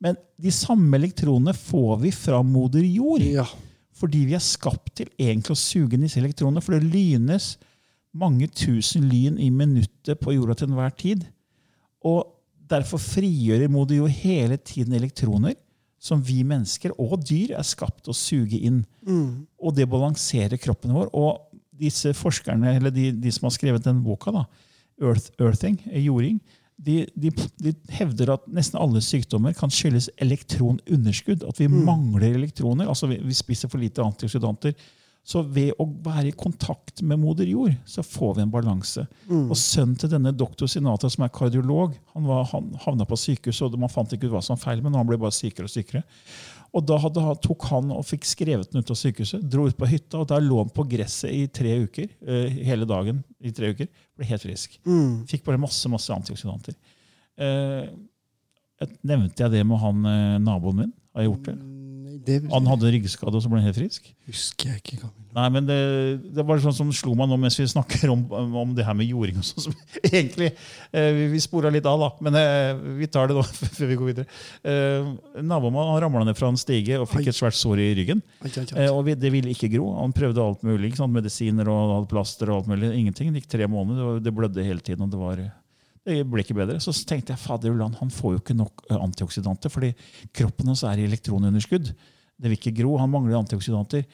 Men 0.00 0.18
de 0.40 0.52
samme 0.52 0.96
elektronene 0.96 1.54
får 1.56 1.98
vi 2.04 2.12
fra 2.16 2.42
moder 2.44 2.84
jord. 2.84 3.24
Ja. 3.24 3.46
Fordi 4.00 4.24
vi 4.28 4.36
er 4.36 4.44
skapt 4.44 4.94
til 5.00 5.10
egentlig 5.20 5.56
å 5.56 5.60
suge 5.60 5.96
inn 5.96 6.04
disse 6.06 6.20
elektronene. 6.20 6.62
For 6.64 6.76
det 6.76 6.88
lynes 6.88 7.54
mange 8.16 8.48
tusen 8.48 9.04
lyn 9.08 9.36
i 9.40 9.50
minuttet 9.54 10.20
på 10.20 10.34
jorda 10.34 10.56
til 10.58 10.70
enhver 10.70 10.94
tid. 10.98 11.26
Og 12.08 12.24
derfor 12.70 13.02
frigjør 13.02 13.68
moder 13.72 14.00
jord 14.00 14.16
hele 14.20 14.56
tiden 14.56 14.96
elektroner 14.96 15.56
som 16.00 16.22
vi 16.24 16.40
mennesker 16.48 16.94
og 16.96 17.18
dyr 17.28 17.52
er 17.58 17.66
skapt 17.66 18.08
å 18.08 18.16
suge 18.16 18.56
inn. 18.56 18.80
Og 19.60 19.74
det 19.76 19.84
balanserer 19.90 20.56
kroppen 20.56 20.94
vår. 20.96 21.10
Og 21.12 21.49
disse 21.80 22.12
forskerne, 22.16 22.76
eller 22.76 22.94
de, 22.94 23.10
de 23.16 23.32
som 23.34 23.48
har 23.48 23.56
skrevet 23.56 23.86
den 23.86 24.02
boka, 24.04 24.34
da, 24.34 24.46
Earth, 25.00 25.30
Earthing, 25.40 25.80
eh, 25.90 26.04
jording, 26.04 26.40
de, 26.80 27.02
de, 27.14 27.30
de 27.60 27.74
hevder 27.92 28.32
at 28.36 28.46
nesten 28.48 28.78
alle 28.80 29.02
sykdommer 29.04 29.52
kan 29.56 29.72
skyldes 29.72 30.08
elektronunderskudd. 30.24 31.44
At 31.48 31.60
vi 31.60 31.68
mangler 31.68 32.38
elektroner. 32.38 32.88
altså 32.88 33.10
vi, 33.10 33.18
vi 33.20 33.36
spiser 33.36 33.68
for 33.68 33.82
lite 33.82 34.00
antioksidanter. 34.04 34.72
Så 35.20 35.42
ved 35.44 35.76
å 35.76 35.84
være 36.00 36.30
i 36.30 36.36
kontakt 36.36 37.02
med 37.04 37.20
moder 37.20 37.44
jord, 37.44 37.74
så 37.84 38.02
får 38.02 38.38
vi 38.38 38.44
en 38.46 38.52
balanse. 38.52 39.04
Og 39.52 39.58
sønnen 39.60 39.98
til 40.00 40.08
denne 40.14 40.32
doktor 40.32 40.70
Sinata, 40.70 41.10
som 41.12 41.26
er 41.26 41.34
kardiolog, 41.34 41.92
han, 42.14 42.24
var, 42.24 42.48
han 42.54 42.70
havna 42.86 43.04
på 43.06 43.18
sykehus, 43.20 43.60
og 43.66 43.76
man 43.78 43.92
fant 43.92 44.16
ikke 44.16 44.30
ut 44.30 44.38
hva 44.38 44.42
som 44.42 44.56
var 44.56 44.64
feil, 44.64 44.80
men 44.82 44.96
han 44.96 45.06
ble 45.06 45.20
bare 45.20 45.36
sykere 45.36 45.68
og 45.68 45.74
sykere. 45.74 46.02
Og 46.72 46.84
da 46.86 46.96
hadde, 47.02 47.20
han- 47.20 47.36
tok 47.42 47.64
han 47.72 47.90
og 47.90 48.04
fikk 48.06 48.24
skrevet 48.24 48.70
den 48.70 48.78
ut 48.84 48.90
av 48.90 48.96
sykehuset, 48.96 49.42
dro 49.50 49.64
ut 49.66 49.76
på 49.76 49.88
hytta, 49.90 50.20
og 50.20 50.28
der 50.30 50.40
lå 50.44 50.58
han 50.62 50.70
på 50.70 50.84
gresset 50.88 51.32
i 51.34 51.46
tre 51.48 51.72
uker. 51.86 52.08
eh, 52.26 52.48
hele 52.64 52.86
dagen 52.86 53.24
i 53.42 53.50
tre 53.50 53.72
uker. 53.74 53.88
Ble 54.16 54.24
helt 54.26 54.42
frisk. 54.42 54.78
Fikk 55.26 55.42
bare 55.44 55.58
masse 55.58 55.88
masse 55.90 56.10
antioksidanter. 56.14 56.74
Eh, 57.38 57.88
nevnte 59.04 59.36
jeg 59.44 59.50
det 59.50 59.66
med 59.66 59.78
han 59.82 60.04
eh, 60.06 60.38
naboen 60.38 60.76
min? 60.76 60.92
Har 61.14 61.22
jeg 61.24 61.32
gjort 61.32 61.48
det? 61.50 61.56
Det 62.26 62.40
Han 62.52 62.66
hadde 62.68 62.90
ryggskade, 62.92 63.32
og 63.34 63.42
så 63.42 63.48
ble 63.50 63.60
han 63.62 63.70
helt 63.70 63.78
frisk? 63.80 64.10
husker 64.30 64.68
jeg 64.70 64.78
ikke. 64.78 64.96
Camilla. 65.00 65.16
Nei, 65.34 65.46
men 65.54 65.66
det, 65.66 65.76
det 66.36 66.42
var 66.46 66.60
sånn 66.62 66.74
som 66.74 66.90
slo 66.94 67.16
meg 67.18 67.26
nå 67.30 67.36
mens 67.40 67.56
vi 67.58 67.64
snakker 67.70 68.10
om, 68.12 68.22
om 68.62 68.72
det 68.74 68.84
her 68.86 68.94
med 68.98 69.08
jording. 69.10 69.38
og 69.40 69.46
sånn 69.46 69.74
egentlig, 70.10 70.52
eh, 70.92 71.08
Vi, 71.16 71.24
vi 71.32 71.40
spora 71.42 71.70
litt 71.72 71.86
av, 71.86 72.02
da, 72.02 72.10
men 72.26 72.38
eh, 72.38 72.72
vi 73.00 73.08
tar 73.10 73.30
det 73.30 73.38
nå 73.38 73.44
før 73.76 73.90
vi 73.90 73.98
går 73.98 74.10
videre. 74.12 74.26
Eh, 74.62 75.10
Nabomannen 75.42 76.00
ramla 76.04 76.24
ned 76.28 76.38
fra 76.38 76.50
en 76.50 76.60
stige 76.60 76.98
og 77.00 77.08
fikk 77.10 77.30
et 77.32 77.38
svært 77.38 77.58
sår 77.58 77.82
i 77.82 77.90
ryggen. 78.02 78.22
Ai, 78.42 78.50
ai, 78.52 78.66
ai. 78.74 78.88
Og 78.90 79.04
vi, 79.08 79.16
Det 79.18 79.32
ville 79.34 79.54
ikke 79.54 79.72
gro. 79.74 79.90
Han 80.00 80.14
prøvde 80.14 80.44
alt 80.44 80.62
mulig. 80.66 80.94
Medisiner 81.10 81.68
og 81.72 82.06
plaster 82.10 82.50
og 82.50 82.60
alt 82.62 82.70
mulig. 82.70 82.92
Ingenting. 82.94 83.32
Det 83.34 83.42
gikk 83.42 83.50
tre 83.56 83.66
måneder, 83.70 84.02
og 84.16 84.22
det 84.22 84.34
blødde 84.34 84.66
hele 84.66 84.82
tiden. 84.84 85.06
og 85.06 85.10
det 85.14 85.20
var... 85.22 85.42
Det 86.10 86.18
ble 86.26 86.42
ikke 86.44 86.56
bedre. 86.58 86.80
Så 86.82 86.94
tenkte 87.06 87.34
jeg 87.34 87.42
fader 87.42 87.74
Ulland, 87.74 87.98
han 88.00 88.10
får 88.14 88.34
jo 88.34 88.40
ikke 88.42 88.58
nok 88.58 88.82
eh, 88.88 88.98
antioksidanter, 88.98 89.72
fordi 89.72 89.92
kroppen 90.36 90.72
hans 90.72 90.82
er 90.86 90.98
i 90.98 91.06
elektronunderskudd. 91.06 91.92
Det 92.40 92.50
vil 92.50 92.58
ikke 92.58 92.74
gro. 92.80 92.96
Han 92.98 93.12
mangler 93.12 93.38
antioksidanter. 93.38 94.04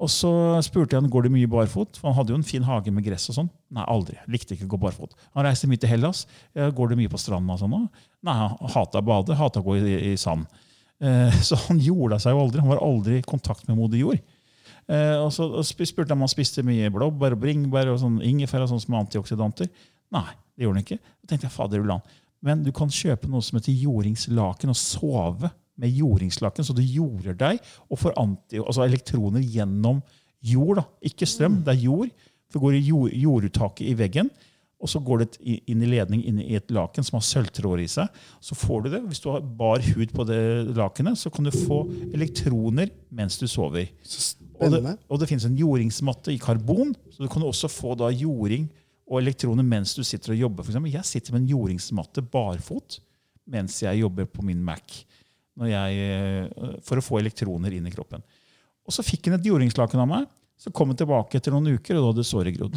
Og 0.00 0.08
så 0.08 0.30
spurte 0.64 0.96
jeg 0.96 1.02
han 1.02 1.12
går 1.12 1.26
det 1.26 1.34
mye 1.34 1.50
barfot. 1.50 1.98
For 2.00 2.08
han 2.08 2.16
hadde 2.16 2.32
jo 2.32 2.38
en 2.40 2.46
fin 2.46 2.64
hage 2.64 2.92
med 2.94 3.04
gress. 3.04 3.28
og 3.32 3.36
sånn. 3.36 3.52
Nei, 3.76 3.84
aldri. 3.90 4.16
Likte 4.32 4.56
ikke 4.56 4.68
å 4.68 4.72
gå 4.76 4.80
barfot. 4.86 5.16
Han 5.36 5.44
reiste 5.44 5.68
mye 5.68 5.80
til 5.80 5.92
Hellas. 5.92 6.24
Går 6.56 6.92
det 6.92 7.00
mye 7.02 7.12
på 7.12 7.20
stranda? 7.20 7.56
og 7.56 7.60
sånn? 7.60 7.88
Nei, 8.24 8.36
han 8.40 8.74
hata 8.76 9.02
å 9.02 9.04
bade, 9.04 9.36
hata 9.36 9.60
å 9.60 9.66
gå 9.66 9.76
i, 9.80 9.96
i 10.12 10.16
sand. 10.20 10.48
Eh, 11.00 11.40
så 11.48 11.58
han 11.66 11.80
jorda 11.80 12.20
seg 12.20 12.36
jo 12.36 12.44
aldri. 12.44 12.62
Han 12.62 12.72
var 12.72 12.84
aldri 12.84 13.20
i 13.20 13.26
kontakt 13.26 13.66
med 13.68 13.78
moder 13.80 14.00
jord. 14.00 14.20
Eh, 14.90 15.16
og 15.20 15.30
så 15.34 15.46
spurte 15.62 16.08
jeg 16.08 16.16
om 16.16 16.24
han 16.24 16.32
spiste 16.32 16.64
mye 16.66 16.90
blåbær 16.92 17.36
og 17.36 17.42
bringebær 17.44 17.92
og 17.92 18.00
sånn 18.02 18.20
ingefær 18.26 18.64
og 18.64 18.72
sånn 18.72 18.82
som 18.82 18.96
er 18.96 19.04
antioksidanter. 19.04 19.70
Nei, 20.14 20.26
det 20.60 20.66
gjorde 20.66 20.76
den 20.76 20.84
ikke. 20.84 21.00
Da 21.00 21.30
tenkte 21.30 21.48
jeg, 21.48 21.54
fader 21.54 21.80
ulan. 21.80 22.02
Men 22.44 22.64
du 22.64 22.68
kan 22.76 22.92
kjøpe 22.92 23.28
noe 23.32 23.44
som 23.44 23.56
heter 23.56 23.72
jordingslaken, 23.72 24.72
og 24.72 24.76
sove 24.76 25.48
med 25.80 25.96
jordingslaken, 25.96 26.66
så 26.66 26.76
du 26.76 26.82
jorder 26.84 27.36
deg 27.40 27.60
og 27.88 28.02
får 28.02 28.12
anti, 28.20 28.60
altså 28.60 28.84
elektroner 28.84 29.40
gjennom 29.40 30.02
jord. 30.44 30.82
da. 30.82 30.84
Ikke 31.08 31.28
strøm, 31.28 31.62
det 31.64 31.78
er 31.78 31.86
jord. 31.86 32.12
For 32.50 32.58
det 32.58 32.64
går 32.66 32.76
i 32.76 32.84
jord, 32.84 33.16
jorduttaket 33.24 33.88
i 33.88 33.96
veggen. 33.96 34.28
Og 34.80 34.88
så 34.88 35.00
går 35.04 35.22
det 35.22 35.56
inn 35.68 35.82
i 35.84 35.88
ledning 35.88 36.22
inn 36.28 36.40
i 36.40 36.56
et 36.56 36.70
laken 36.72 37.04
som 37.04 37.18
har 37.18 37.24
sølvtråder 37.24 37.84
i 37.84 37.88
seg. 37.92 38.20
Så 38.44 38.56
får 38.56 38.84
du 38.84 38.90
det. 38.94 39.02
Hvis 39.08 39.20
du 39.24 39.30
har 39.32 39.40
bar 39.44 39.80
hud 39.84 40.12
på 40.16 40.24
det 40.28 40.42
lakenet, 40.76 41.20
så 41.20 41.32
kan 41.32 41.48
du 41.48 41.52
få 41.52 41.82
elektroner 42.12 42.92
mens 43.12 43.36
du 43.40 43.46
sover. 43.48 43.88
Og 44.60 44.72
det, 44.72 44.96
og 45.08 45.20
det 45.20 45.28
finnes 45.28 45.46
en 45.48 45.56
jordingsmatte 45.56 46.32
i 46.32 46.40
karbon, 46.40 46.94
så 47.12 47.24
du 47.24 47.32
kan 47.32 47.44
også 47.44 47.68
få 47.72 47.94
da 47.96 48.10
jording 48.12 48.68
og 49.10 49.18
elektroner 49.18 49.66
mens 49.66 49.92
du 49.96 50.04
sitter 50.06 50.36
og 50.36 50.44
jobber. 50.44 50.64
For 50.64 50.72
eksempel, 50.72 50.94
jeg 50.94 51.08
sitter 51.08 51.34
med 51.34 51.42
en 51.42 51.52
jordingsmatte 51.52 52.22
barfot 52.30 53.00
mens 53.50 53.80
jeg 53.82 53.98
jobber 54.04 54.28
på 54.30 54.44
min 54.46 54.60
Mac 54.62 55.00
jeg, 55.66 55.96
eh, 55.98 56.76
for 56.86 57.00
å 57.00 57.04
få 57.04 57.18
elektroner 57.18 57.74
inn 57.76 57.88
i 57.88 57.92
kroppen. 57.92 58.22
Og 58.86 58.94
så 58.94 59.04
fikk 59.04 59.28
han 59.28 59.36
et 59.36 59.48
jordingslaken 59.50 60.00
av 60.00 60.08
meg. 60.08 60.28
Så 60.60 60.70
kom 60.76 60.92
han 60.92 60.98
tilbake 61.00 61.38
etter 61.38 61.54
noen 61.54 61.72
uker, 61.78 61.96
og 61.96 62.02
da 62.02 62.08
hadde 62.12 62.24
såret 62.28 62.56
grodd. 62.56 62.76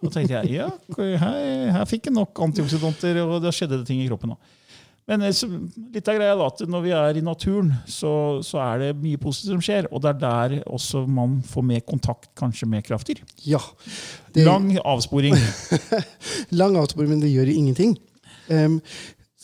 Da 0.00 0.10
tenkte 0.12 0.38
jeg 0.38 0.54
ja, 0.54 0.68
her, 0.96 1.38
her 1.74 1.88
fikk 1.88 2.08
jeg 2.08 2.14
nok 2.16 2.38
antioksidanter, 2.46 3.18
og 3.24 3.34
da 3.44 3.50
skjedde 3.52 3.80
det 3.80 3.88
ting 3.88 4.00
i 4.00 4.06
kroppen. 4.08 4.32
da. 4.32 4.63
Men 5.10 5.24
eh, 5.26 5.40
litt 5.92 6.08
av 6.08 6.16
greia 6.16 6.32
er 6.32 6.38
da 6.40 6.46
at 6.48 6.62
når 6.70 6.84
vi 6.86 6.92
er 6.96 7.18
i 7.20 7.24
naturen, 7.24 7.74
så, 7.90 8.12
så 8.44 8.60
er 8.64 8.80
det 8.80 8.92
mye 9.02 9.20
positivt 9.20 9.52
som 9.52 9.64
skjer. 9.64 9.88
Og 9.92 10.00
det 10.04 10.14
er 10.14 10.22
der 10.22 10.54
også 10.64 11.04
man 11.10 11.40
får 11.44 11.66
mer 11.74 11.84
kontakt 11.84 12.30
kanskje 12.40 12.68
med 12.70 12.86
krafter. 12.86 13.20
Ja. 13.44 13.60
Det, 14.32 14.46
Lang 14.46 14.70
avsporing. 14.80 15.36
lang 16.60 16.80
avsporing, 16.80 17.12
men 17.12 17.22
det 17.24 17.34
gjør 17.34 17.52
ingenting. 17.52 17.98
Um, 18.48 18.80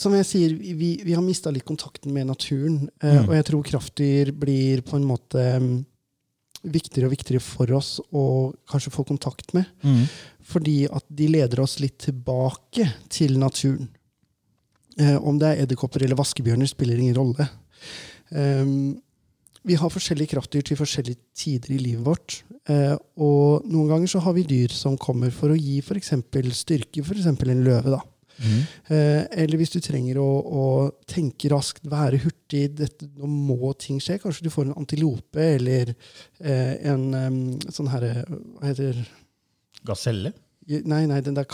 som 0.00 0.17
jeg 0.17 0.29
sier, 0.29 0.57
vi, 0.57 0.95
vi 1.05 1.12
har 1.12 1.25
mista 1.25 1.52
litt 1.52 1.69
kontakten 1.69 2.14
med 2.17 2.31
naturen. 2.33 2.87
Uh, 3.05 3.21
Mm. 3.21 3.29
Og 3.29 3.37
jeg 3.37 3.49
tror 3.50 3.69
kraftdyr 3.69 4.33
blir 4.33 4.81
på 4.87 4.97
en 4.97 5.05
måte 5.09 5.45
um, 5.61 5.71
viktigere 6.64 7.09
og 7.09 7.14
viktigere 7.14 7.45
for 7.45 7.71
oss 7.76 7.99
å 8.17 8.25
kanskje 8.69 8.93
få 8.97 9.05
kontakt 9.09 9.52
med. 9.57 9.69
Mm. 9.85 10.05
Fordi 10.50 10.76
at 10.88 11.05
de 11.09 11.29
leder 11.37 11.61
oss 11.62 11.79
litt 11.85 11.99
tilbake 12.09 12.88
til 13.12 13.37
naturen. 13.40 13.90
Eh, 15.00 15.16
om 15.16 15.38
det 15.40 15.49
er 15.49 15.62
edderkopper 15.64 16.04
eller 16.04 16.19
vaskebjørner, 16.19 16.69
spiller 16.69 17.00
ingen 17.00 17.16
rolle. 17.16 17.47
Em, 18.37 18.99
vi 19.66 19.76
har 19.76 19.92
forskjellige 19.92 20.35
kraftdyr 20.35 20.64
til 20.66 20.78
forskjellige 20.78 21.21
tider 21.37 21.75
i 21.76 21.80
livet 21.80 22.04
vårt. 22.04 22.40
Eh, 22.69 22.97
og 23.21 23.66
noen 23.69 23.90
ganger 23.90 24.12
så 24.12 24.23
har 24.25 24.37
vi 24.37 24.47
dyr 24.49 24.73
som 24.75 24.99
kommer 25.00 25.33
for 25.35 25.52
å 25.52 25.59
gi 25.59 25.78
f.eks. 25.80 26.14
styrke, 26.59 27.04
f.eks. 27.04 27.28
en 27.30 27.64
løve. 27.66 27.97
da. 27.97 28.00
Mm. 28.40 28.61
Eller 29.37 29.61
hvis 29.61 29.75
du 29.75 29.83
trenger 29.85 30.16
å, 30.16 30.26
å 30.40 30.62
tenke 31.04 31.50
raskt, 31.52 31.85
være 31.92 32.23
hurtig, 32.23 32.71
dette, 32.78 33.09
nå 33.21 33.28
må 33.28 33.75
ting 33.76 33.99
skje. 34.00 34.16
Kanskje 34.23 34.47
du 34.47 34.52
får 34.52 34.71
en 34.71 34.78
antilope 34.80 35.45
eller 35.59 35.92
eh, 35.92 36.78
en 36.88 37.11
um, 37.12 37.42
sånn 37.69 37.90
herre 37.92 38.25
Hva 38.25 38.71
heter 38.71 39.02
Gaselle? 39.85 40.33
Nei, 40.88 41.04
nei, 41.11 41.21
den 41.25 41.37
der 41.37 41.49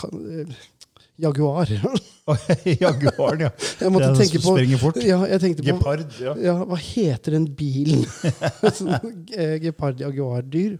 Jaguar. 1.19 1.71
Jaguaren, 2.83 3.45
ja. 3.47 3.49
Jeg 3.81 3.93
måtte 3.93 4.09
Det 4.09 4.13
er 4.13 4.19
tenke 4.21 4.41
som 4.41 4.45
på 4.49 4.55
springer 4.57 4.81
fort. 4.81 4.99
Ja, 5.05 5.19
jeg 5.31 5.41
tenkte 5.43 5.63
på 5.63 5.69
Gepard. 5.71 6.05
Ja. 6.21 6.33
ja, 6.43 6.55
Hva 6.67 6.79
heter 6.81 7.37
den 7.37 7.47
bilen? 7.57 8.03
Sånn, 8.77 8.93
eh, 9.35 9.57
Gepard 9.63 10.01
jaguar-dyr. 10.03 10.77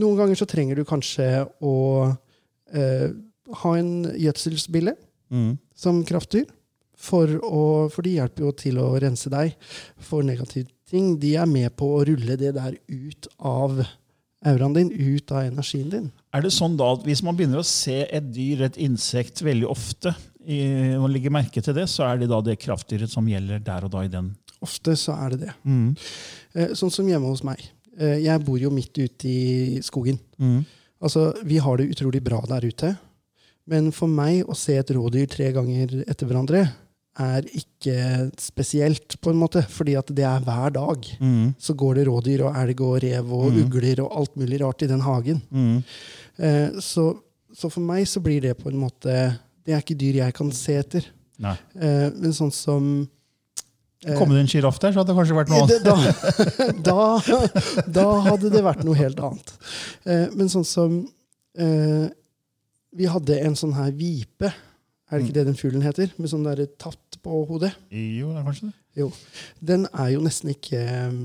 Noen 0.00 0.16
ganger 0.20 0.38
så 0.40 0.48
trenger 0.48 0.78
du 0.80 0.86
kanskje 0.88 1.26
å 1.64 1.74
eh, 2.72 3.08
ha 3.64 3.76
en 3.80 3.92
gjødselsbille 4.16 4.96
Mm. 5.30 5.52
som 5.78 6.00
kraftdyr. 6.02 6.48
For, 6.98 7.30
å, 7.46 7.60
for 7.94 8.02
de 8.02 8.16
hjelper 8.16 8.42
jo 8.42 8.50
til 8.58 8.80
å 8.82 8.88
rense 9.00 9.30
deg 9.30 9.52
for 10.02 10.26
negative 10.26 10.66
ting. 10.90 11.12
De 11.22 11.36
er 11.38 11.46
med 11.46 11.70
på 11.78 11.86
å 11.96 12.00
rulle 12.08 12.34
det 12.36 12.50
der 12.56 12.74
ut 12.90 13.28
av 13.38 13.78
auraen 14.42 14.74
din, 14.74 14.90
ut 14.90 15.30
av 15.30 15.46
energien 15.46 15.86
din. 15.92 16.08
Er 16.34 16.42
det 16.42 16.50
sånn 16.56 16.74
da 16.80 16.90
at 16.96 17.06
hvis 17.06 17.22
man 17.22 17.38
begynner 17.38 17.62
å 17.62 17.68
se 17.70 18.02
et 18.10 18.26
dyr, 18.34 18.66
et 18.66 18.76
insekt, 18.82 19.40
veldig 19.46 19.70
ofte, 19.70 20.12
i, 20.46 20.94
og 20.96 21.10
legger 21.12 21.30
merke 21.34 21.62
til 21.62 21.74
det, 21.76 21.88
så 21.90 22.06
er 22.08 22.18
det 22.22 22.28
da 22.30 22.40
det 22.40 22.58
kraftdyret 22.62 23.10
som 23.12 23.26
gjelder 23.28 23.60
der 23.64 23.84
og 23.84 23.90
da 23.92 24.04
i 24.06 24.08
den? 24.12 24.32
Ofte 24.64 24.94
så 24.96 25.14
er 25.16 25.30
det 25.34 25.40
det. 25.46 25.52
Mm. 25.64 25.96
Eh, 26.54 26.72
sånn 26.76 26.90
som 26.92 27.06
hjemme 27.08 27.28
hos 27.30 27.42
meg. 27.46 27.60
Eh, 27.98 28.18
jeg 28.24 28.44
bor 28.44 28.58
jo 28.60 28.70
midt 28.72 28.96
ute 28.98 29.28
i 29.28 29.80
skogen. 29.84 30.18
Mm. 30.40 30.62
Altså, 31.00 31.30
Vi 31.44 31.56
har 31.58 31.76
det 31.80 31.90
utrolig 31.94 32.22
bra 32.22 32.40
der 32.48 32.66
ute. 32.68 32.94
Men 33.70 33.90
for 33.92 34.08
meg 34.08 34.44
å 34.50 34.56
se 34.56 34.76
et 34.80 34.90
rådyr 34.90 35.28
tre 35.30 35.52
ganger 35.52 36.00
etter 36.08 36.26
hverandre 36.26 36.64
er 37.20 37.42
ikke 37.54 38.30
spesielt, 38.40 39.16
på 39.20 39.30
en 39.30 39.38
måte. 39.40 39.62
Fordi 39.68 39.96
at 39.98 40.06
det 40.16 40.24
er 40.24 40.40
hver 40.44 40.72
dag. 40.72 41.06
Mm. 41.20 41.54
Så 41.60 41.74
går 41.76 41.94
det 42.00 42.06
rådyr 42.08 42.44
og 42.48 42.56
elg 42.56 42.80
og 42.80 42.98
rev 43.04 43.32
og 43.32 43.52
Mm. 43.52 43.64
ugler 43.64 44.00
og 44.04 44.12
alt 44.16 44.36
mulig 44.36 44.60
rart 44.60 44.82
i 44.82 44.86
den 44.88 45.00
hagen. 45.00 45.42
Mm. 45.52 45.82
Eh, 46.38 46.70
så, 46.80 47.14
så 47.54 47.70
for 47.70 47.80
meg 47.80 48.06
så 48.06 48.20
blir 48.22 48.40
det 48.40 48.56
på 48.58 48.68
en 48.70 48.80
måte 48.80 49.38
Det 49.66 49.74
er 49.76 49.82
ikke 49.84 49.98
dyr 50.00 50.20
jeg 50.22 50.36
kan 50.36 50.52
se 50.56 50.76
etter. 50.80 51.06
Nei. 51.40 51.56
Eh, 51.80 52.08
men 52.20 52.34
sånn 52.36 52.52
som 52.52 52.86
eh, 54.04 54.16
Kom 54.18 54.32
det 54.32 54.42
en 54.42 54.48
sjiraff 54.50 54.80
der, 54.82 54.92
så 54.92 55.00
hadde 55.02 55.12
det 55.12 55.18
kanskje 55.20 55.36
vært 55.38 55.52
noe 55.52 55.64
annet. 55.66 56.82
da, 56.84 56.96
da, 57.24 57.84
da 58.00 58.06
hadde 58.28 58.50
det 58.52 58.64
vært 58.66 58.84
noe 58.88 58.98
helt 58.98 59.20
annet. 59.24 59.54
Eh, 60.04 60.26
men 60.36 60.50
sånn 60.52 60.66
som 60.68 60.98
eh, 61.56 62.06
Vi 62.96 63.08
hadde 63.08 63.40
en 63.46 63.56
sånn 63.56 63.76
her 63.78 63.92
vipe. 63.96 64.52
Er 65.10 65.18
det 65.18 65.26
ikke 65.26 65.38
det 65.40 65.46
den 65.48 65.58
fuglen 65.58 65.82
heter? 65.82 66.12
Med 66.20 66.30
sånn 66.30 66.44
der 66.46 66.64
tatt 66.78 67.18
på 67.24 67.42
hodet. 67.48 67.72
Jo, 67.90 68.30
det 68.34 68.40
er 68.40 68.46
kanskje 68.46 68.68
det. 68.70 68.76
Jo. 69.00 69.08
Den 69.64 69.84
er 69.92 70.08
jo 70.14 70.24
nesten 70.24 70.52
ikke 70.54 70.80
eh, 70.80 71.20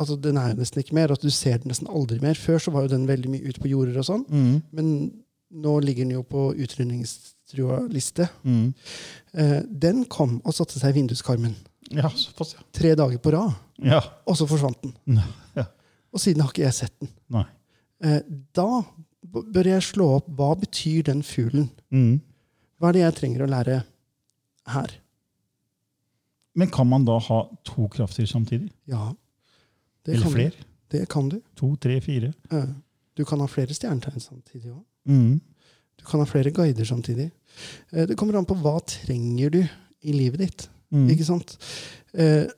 Altså, 0.00 0.14
den 0.16 0.38
er 0.40 0.54
jo 0.54 0.60
nesten 0.62 0.80
ikke 0.80 0.94
mer. 0.96 1.12
At 1.12 1.20
du 1.20 1.28
ser 1.34 1.58
den 1.60 1.68
nesten 1.68 1.88
aldri 1.90 2.16
mer. 2.22 2.38
Før 2.40 2.60
så 2.62 2.72
var 2.72 2.86
jo 2.86 2.92
den 2.94 3.02
veldig 3.08 3.32
mye 3.34 3.50
ute 3.50 3.60
på 3.60 3.68
jorder 3.68 3.98
og 4.00 4.06
sånn. 4.06 4.22
Mm. 4.32 4.54
Men 4.72 4.86
nå 5.50 5.80
ligger 5.82 6.04
den 6.04 6.14
jo 6.14 6.22
på 6.26 6.50
utrydningstrua 6.54 7.80
liste. 7.90 8.28
Mm. 8.46 8.72
Eh, 9.34 9.58
den 9.66 10.04
kom 10.10 10.38
og 10.44 10.54
satte 10.54 10.78
seg 10.78 10.94
i 10.94 11.00
vinduskarmen. 11.00 11.56
Ja, 11.90 12.10
såpass, 12.14 12.54
ja. 12.54 12.62
Tre 12.76 12.94
dager 12.94 13.18
på 13.18 13.32
rad. 13.34 13.54
ja. 13.82 14.00
Og 14.26 14.36
så 14.38 14.46
forsvant 14.46 14.82
den. 14.84 14.94
Ja. 15.56 15.66
Og 16.14 16.22
siden 16.22 16.42
har 16.42 16.50
ikke 16.52 16.66
jeg 16.66 16.74
sett 16.74 16.94
den. 17.02 17.10
Nei. 17.34 17.44
Eh, 18.02 18.20
da 18.56 18.82
bør 19.30 19.66
jeg 19.68 19.84
slå 19.84 20.06
opp 20.16 20.30
hva 20.38 20.54
betyr 20.58 21.04
den 21.10 21.22
fuglen. 21.26 21.68
Mm. 21.90 22.20
Hva 22.80 22.90
er 22.90 22.96
det 22.96 23.02
jeg 23.04 23.16
trenger 23.18 23.44
å 23.44 23.50
lære 23.50 23.80
her? 24.74 24.94
Men 26.58 26.70
kan 26.72 26.88
man 26.90 27.04
da 27.06 27.18
ha 27.22 27.40
to 27.66 27.86
krafter 27.92 28.26
samtidig? 28.26 28.70
Ja, 28.90 29.12
det 30.06 30.16
Eller 30.16 30.32
flere? 30.32 30.66
Det 30.90 31.04
kan 31.10 31.28
du. 31.30 31.38
To, 31.60 31.74
tre, 31.78 32.00
fire? 32.02 32.32
Eh, 32.50 32.70
du 33.14 33.22
kan 33.28 33.42
ha 33.42 33.46
flere 33.50 33.74
stjernetegn 33.76 34.22
samtidig 34.22 34.72
òg. 34.72 34.82
Mm. 35.08 35.38
Du 36.00 36.04
kan 36.08 36.22
ha 36.22 36.26
flere 36.28 36.52
guider 36.54 36.88
samtidig. 36.88 37.30
Eh, 37.92 38.06
det 38.08 38.16
kommer 38.18 38.38
an 38.38 38.48
på 38.48 38.58
hva 38.60 38.78
trenger 38.86 39.52
du 39.56 39.60
i 39.62 40.16
livet 40.16 40.44
ditt. 40.44 40.66
Mm. 40.94 41.08
Ikke 41.14 41.26
sant? 41.28 41.56
Eh, 42.16 42.48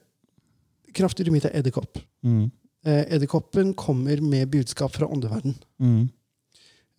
kraftig 0.97 1.27
remitt 1.29 1.49
er 1.49 1.57
edderkopp. 1.61 2.01
Mm. 2.25 2.51
Eh, 2.83 3.05
Edderkoppen 3.15 3.75
kommer 3.79 4.21
med 4.21 4.51
budskap 4.51 4.95
fra 4.97 5.07
åndeverden. 5.07 5.55
Mm. 5.79 6.09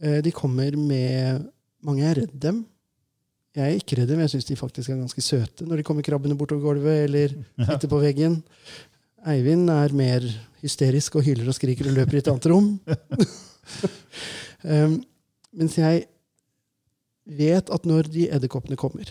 Eh, 0.01 0.21
de 0.23 0.31
kommer 0.31 0.77
med 0.77 1.49
Mange 1.83 2.05
er 2.07 2.15
redd 2.15 2.37
dem. 2.39 2.61
Jeg 3.53 3.63
er 3.65 3.75
ikke 3.75 3.97
redd 3.99 4.07
dem, 4.07 4.21
jeg 4.23 4.31
syns 4.31 4.45
de 4.47 4.55
faktisk 4.55 4.89
er 4.89 5.01
ganske 5.01 5.21
søte 5.21 5.65
når 5.67 5.81
de 5.81 5.83
kommer 5.83 6.05
krabbende 6.05 6.37
bortover 6.39 6.63
gulvet 6.63 7.09
eller 7.09 7.33
sitter 7.67 7.91
på 7.91 7.99
veggen. 7.99 8.37
Eivind 9.27 9.67
er 9.67 9.91
mer 9.91 10.23
hysterisk 10.61 11.17
og 11.19 11.27
hyler 11.27 11.51
og 11.51 11.57
skriker 11.57 11.89
og 11.91 11.97
løper 11.97 12.15
i 12.15 12.21
et 12.21 12.29
annet 12.31 12.47
rom. 12.53 12.69
um, 14.63 14.95
mens 15.53 15.77
jeg 15.77 16.05
vet 17.23 17.69
at 17.71 17.85
når 17.87 18.09
de 18.11 18.27
edderkoppene 18.35 18.77
kommer 18.79 19.07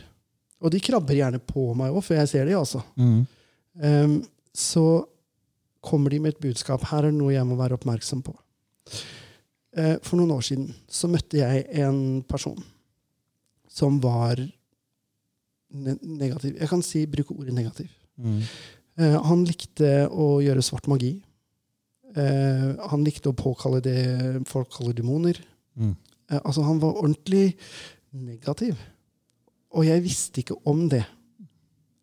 Og 0.62 0.70
de 0.70 0.80
krabber 0.84 1.16
gjerne 1.16 1.40
på 1.42 1.72
meg 1.78 1.94
òg, 1.94 2.04
før 2.06 2.20
jeg 2.20 2.30
ser 2.30 2.44
de, 2.46 2.54
altså. 2.54 2.82
Mm. 2.94 3.22
Um, 3.82 4.12
så 4.54 4.84
kommer 5.82 6.12
de 6.12 6.20
med 6.22 6.36
et 6.36 6.42
budskap. 6.44 6.84
Her 6.86 7.08
er 7.08 7.10
det 7.10 7.18
noe 7.18 7.32
jeg 7.34 7.46
må 7.48 7.56
være 7.58 7.74
oppmerksom 7.74 8.20
på. 8.22 8.34
Uh, 9.74 9.96
for 10.04 10.20
noen 10.20 10.36
år 10.36 10.44
siden 10.46 10.68
så 10.86 11.10
møtte 11.10 11.40
jeg 11.40 11.64
en 11.82 12.22
person 12.28 12.60
som 13.72 13.98
var 14.04 14.38
ne 15.72 15.96
negativ. 16.04 16.54
Jeg 16.60 16.70
kan 16.70 16.84
si, 16.84 17.06
bruke 17.10 17.34
ordet 17.34 17.56
negativ. 17.56 17.90
Mm. 18.20 18.38
Uh, 19.00 19.18
han 19.26 19.44
likte 19.48 19.92
å 20.12 20.36
gjøre 20.44 20.62
svart 20.62 20.86
magi. 20.92 21.16
Uh, 22.12 22.78
han 22.92 23.02
likte 23.02 23.32
å 23.32 23.36
påkalle 23.36 23.80
det 23.82 23.98
folk 24.46 24.70
kaller 24.76 24.94
demoner. 24.94 25.40
Mm. 25.74 25.96
Eh, 26.32 26.40
altså, 26.40 26.64
han 26.66 26.80
var 26.82 26.98
ordentlig 26.98 27.52
negativ. 28.12 28.78
Og 29.72 29.86
jeg 29.88 30.04
visste 30.04 30.42
ikke 30.42 30.58
om 30.68 30.86
det 30.92 31.04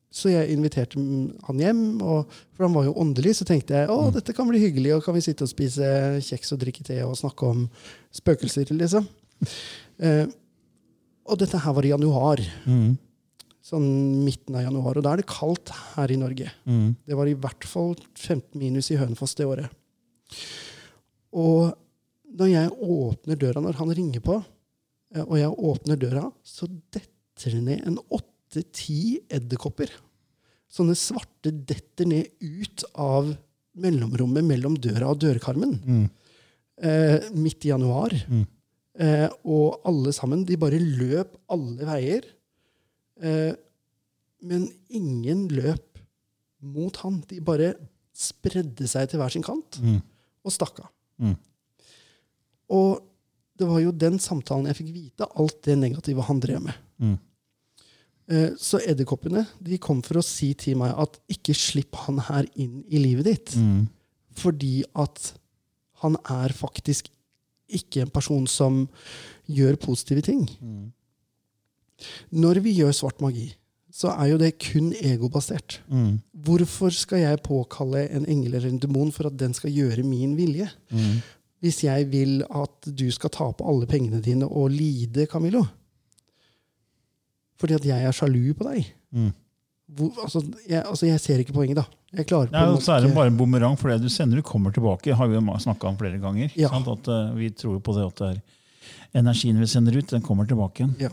Så 0.10 0.32
jeg 0.32 0.50
inviterte 0.50 0.98
han 1.46 1.60
hjem, 1.62 1.82
og, 2.02 2.32
for 2.58 2.66
han 2.66 2.74
var 2.74 2.88
jo 2.88 2.96
åndelig. 2.98 3.36
Så 3.38 3.46
tenkte 3.46 3.78
jeg 3.78 3.92
å, 3.94 4.08
dette 4.10 4.34
kan 4.34 4.48
bli 4.50 4.58
hyggelig, 4.58 4.96
og 4.96 5.04
kan 5.06 5.14
vi 5.14 5.22
sitte 5.22 5.46
og 5.46 5.52
spise 5.52 5.86
kjeks 6.26 6.56
og 6.56 6.64
drikke 6.64 6.82
te 6.88 6.98
og 7.06 7.14
snakke 7.20 7.46
om 7.46 7.68
spøkelser, 8.18 8.72
liksom. 8.74 9.06
Eh, 10.02 10.26
og 11.30 11.38
dette 11.38 11.62
her 11.62 11.76
var 11.78 11.86
i 11.86 11.94
januar. 11.94 12.42
Mm. 12.66 12.98
Sånn 13.70 13.86
midten 14.26 14.58
av 14.58 14.66
januar. 14.66 14.98
Og 14.98 15.06
da 15.06 15.14
er 15.14 15.22
det 15.22 15.30
kaldt 15.30 15.70
her 15.94 16.10
i 16.10 16.18
Norge. 16.18 16.50
Mm. 16.66 16.96
Det 17.06 17.20
var 17.22 17.30
i 17.30 17.38
hvert 17.46 17.70
fall 17.70 17.94
15 18.18 18.58
minus 18.58 18.90
i 18.90 18.98
Hønefoss 18.98 19.38
det 19.38 19.46
året. 19.46 19.70
Og 21.38 21.70
når 22.38 22.52
jeg 22.52 22.72
åpner 22.86 23.40
døra 23.42 23.62
når 23.64 23.78
han 23.80 23.94
ringer 23.98 24.22
på, 24.26 24.38
eh, 25.16 25.24
og 25.26 25.36
jeg 25.40 25.50
åpner 25.72 26.00
døra, 26.02 26.26
så 26.46 26.68
detter 26.94 27.56
det 27.56 27.64
ned 27.66 27.88
en 27.88 27.98
åtte-ti 28.14 29.20
edderkopper. 29.32 29.92
Sånne 30.70 30.94
svarte 30.98 31.52
detter 31.52 32.06
ned 32.06 32.30
ut 32.42 32.84
av 33.00 33.32
mellomrommet 33.80 34.46
mellom 34.46 34.76
døra 34.78 35.10
og 35.14 35.22
dørkarmen. 35.24 35.78
Mm. 35.86 36.06
Eh, 36.84 37.30
midt 37.36 37.66
i 37.66 37.72
januar. 37.72 38.14
Mm. 38.30 38.46
Eh, 39.00 39.28
og 39.48 39.80
alle 39.88 40.12
sammen, 40.14 40.44
de 40.46 40.58
bare 40.60 40.80
løp 40.80 41.38
alle 41.50 41.88
veier. 41.88 42.28
Eh, 43.22 43.54
men 44.44 44.68
ingen 44.90 45.48
løp 45.52 46.00
mot 46.62 46.96
han. 47.04 47.22
De 47.28 47.40
bare 47.44 47.74
spredde 48.16 48.88
seg 48.88 49.10
til 49.12 49.20
hver 49.22 49.32
sin 49.32 49.44
kant 49.46 49.80
Mm. 49.82 50.02
og 50.44 50.52
stakk 50.52 50.82
av. 50.84 50.90
Og 52.70 53.00
det 53.60 53.68
var 53.68 53.82
jo 53.84 53.92
den 53.92 54.20
samtalen 54.24 54.70
jeg 54.70 54.78
fikk 54.80 54.94
vite 54.96 55.28
alt 55.36 55.58
det 55.68 55.76
negative 55.82 56.24
han 56.30 56.40
drev 56.44 56.62
med. 56.64 56.78
Mm. 57.02 57.18
Eh, 58.30 58.50
Så 58.58 58.80
edderkoppene 58.86 59.46
de 59.60 59.80
kom 59.82 60.02
for 60.06 60.22
å 60.22 60.26
si 60.26 60.54
til 60.54 60.78
meg 60.80 60.94
at 60.96 61.18
ikke 61.34 61.56
slipp 61.58 61.98
han 62.06 62.22
her 62.30 62.48
inn 62.56 62.84
i 62.88 63.02
livet 63.02 63.26
ditt. 63.28 63.56
Mm. 63.58 63.88
Fordi 64.40 64.84
at 64.96 65.34
han 66.04 66.16
er 66.30 66.54
faktisk 66.56 67.10
ikke 67.70 68.06
en 68.06 68.14
person 68.14 68.48
som 68.50 68.86
gjør 69.50 69.76
positive 69.82 70.24
ting. 70.26 70.46
Mm. 70.62 70.92
Når 72.32 72.62
vi 72.64 72.78
gjør 72.80 72.96
svart 72.96 73.20
magi, 73.22 73.50
så 73.92 74.14
er 74.14 74.32
jo 74.32 74.38
det 74.40 74.54
kun 74.62 74.92
egobasert. 74.94 75.80
Mm. 75.90 76.22
Hvorfor 76.46 76.94
skal 76.96 77.24
jeg 77.26 77.42
påkalle 77.44 78.06
en 78.14 78.26
engel 78.30 78.56
eller 78.56 78.70
en 78.70 78.80
demon 78.82 79.12
for 79.12 79.28
at 79.28 79.38
den 79.38 79.54
skal 79.58 79.74
gjøre 79.74 80.06
min 80.06 80.38
vilje? 80.38 80.70
Mm. 80.94 81.20
Hvis 81.60 81.84
jeg 81.84 82.08
vil 82.12 82.40
at 82.56 82.88
du 82.88 83.10
skal 83.12 83.32
tape 83.36 83.66
alle 83.68 83.88
pengene 83.90 84.22
dine 84.24 84.48
og 84.48 84.72
lide, 84.72 85.26
Camillo? 85.28 85.66
Fordi 87.60 87.76
at 87.76 87.86
jeg 87.86 88.08
er 88.08 88.16
sjalu 88.16 88.54
på 88.56 88.68
deg? 88.70 88.88
Mm. 89.12 89.32
Hvor, 89.98 90.12
altså, 90.24 90.44
jeg, 90.70 90.84
altså, 90.86 91.08
jeg 91.10 91.20
ser 91.20 91.42
ikke 91.44 91.56
poenget, 91.56 91.82
da. 91.82 91.84
Jeg 92.14 92.26
klarer 92.30 92.74
og 92.74 92.82
så 92.82 92.96
er 92.96 93.04
det 93.06 93.14
bare 93.14 93.30
en 93.30 93.38
bumerang, 93.38 93.76
for 93.78 93.92
det 93.92 94.00
du 94.02 94.10
sender, 94.10 94.40
du 94.40 94.46
kommer 94.46 94.72
tilbake. 94.74 95.14
har 95.14 95.28
vi 95.28 95.36
jo 95.36 95.58
snakka 95.60 95.88
om 95.88 95.98
flere 95.98 96.18
ganger. 96.22 96.54
Ja. 96.56 96.70
Sant? 96.70 96.88
At 96.88 97.10
uh, 97.10 97.38
Vi 97.38 97.50
tror 97.50 97.78
jo 97.78 97.82
på 97.86 97.94
det 97.98 98.06
at 98.06 98.22
det 98.22 98.30
er 98.30 99.20
energien 99.20 99.60
vi 99.60 99.68
sender 99.68 99.98
ut, 99.98 100.10
den 100.10 100.22
kommer 100.22 100.46
tilbake 100.46 100.84
igjen. 100.84 100.96
Ja. 101.00 101.10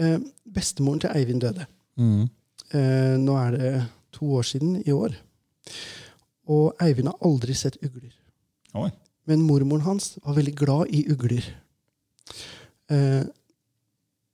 Uh, 0.00 0.20
bestemoren 0.44 1.00
til 1.00 1.10
Eivind 1.16 1.40
døde. 1.40 1.66
Mm. 1.96 2.28
Uh, 2.74 3.16
nå 3.20 3.36
er 3.40 3.56
det 3.56 3.72
to 4.16 4.30
år 4.36 4.42
siden 4.42 4.82
i 4.84 4.92
år. 4.92 5.16
Og 6.48 6.76
Eivind 6.80 7.08
har 7.08 7.20
aldri 7.24 7.56
sett 7.56 7.80
ugler. 7.84 8.12
Oi. 8.74 8.90
Men 9.26 9.42
mormoren 9.46 9.84
hans 9.84 10.18
var 10.24 10.34
veldig 10.36 10.54
glad 10.58 10.90
i 10.94 11.04
ugler. 11.12 11.44
Eh, 12.90 13.22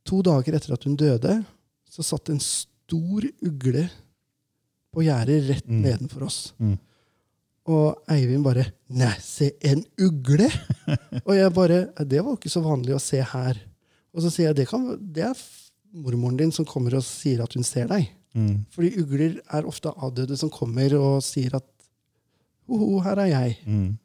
to 0.07 0.23
dager 0.25 0.57
etter 0.57 0.75
at 0.77 0.85
hun 0.87 0.97
døde, 0.97 1.39
så 1.91 2.05
satt 2.05 2.31
en 2.33 2.41
stor 2.43 3.27
ugle 3.45 3.87
på 4.95 5.05
gjerdet 5.05 5.49
rett 5.51 5.67
Mm. 5.69 5.83
nedenfor 5.83 6.23
oss. 6.29 6.53
Mm. 6.61 6.79
Og 7.67 7.99
Eivind 8.09 8.45
bare 8.45 8.73
'Nei, 8.89 9.15
se, 9.21 9.51
en 9.63 9.85
ugle!' 9.99 10.51
og 11.27 11.35
jeg 11.35 11.53
bare 11.53 11.93
'Det 11.99 12.23
var 12.25 12.37
ikke 12.37 12.51
så 12.53 12.63
vanlig 12.63 12.95
å 12.95 13.01
se 13.01 13.21
her'. 13.21 13.59
Og 14.15 14.23
så 14.23 14.31
sier 14.31 14.47
jeg 14.49 14.57
det, 14.57 14.69
kan, 14.69 14.97
det 15.13 15.25
er 15.25 15.35
mormoren 15.93 16.37
din 16.39 16.53
som 16.53 16.65
kommer 16.65 16.95
og 16.95 17.03
sier 17.03 17.43
at 17.43 17.53
hun 17.55 17.63
ser 17.65 17.87
deg. 17.89 18.09
Mm. 18.35 18.65
Fordi 18.71 18.97
ugler 19.03 19.41
er 19.53 19.67
ofte 19.67 19.91
avdøde 19.91 20.37
som 20.39 20.49
kommer 20.51 20.95
og 20.95 21.23
sier 21.23 21.55
at 21.57 21.65
'Hoho, 22.67 23.01
her 23.05 23.19
er 23.25 23.31
jeg'. 23.31 23.57
Mm. 23.67 23.99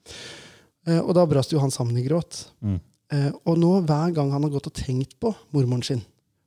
Eh, 0.87 0.99
og 1.01 1.13
da 1.17 1.25
brast 1.29 1.51
jo 1.53 1.59
han 1.61 1.71
sammen 1.73 1.97
i 1.97 2.05
gråt. 2.07 2.45
Mm. 2.61 2.79
Eh, 3.11 3.29
og 3.45 3.57
nå, 3.59 3.81
hver 3.85 4.13
gang 4.15 4.31
han 4.31 4.43
har 4.43 4.53
gått 4.53 4.69
og 4.71 4.73
tenkt 4.77 5.17
på 5.19 5.33
mormoren 5.51 5.83
sin, 5.83 6.01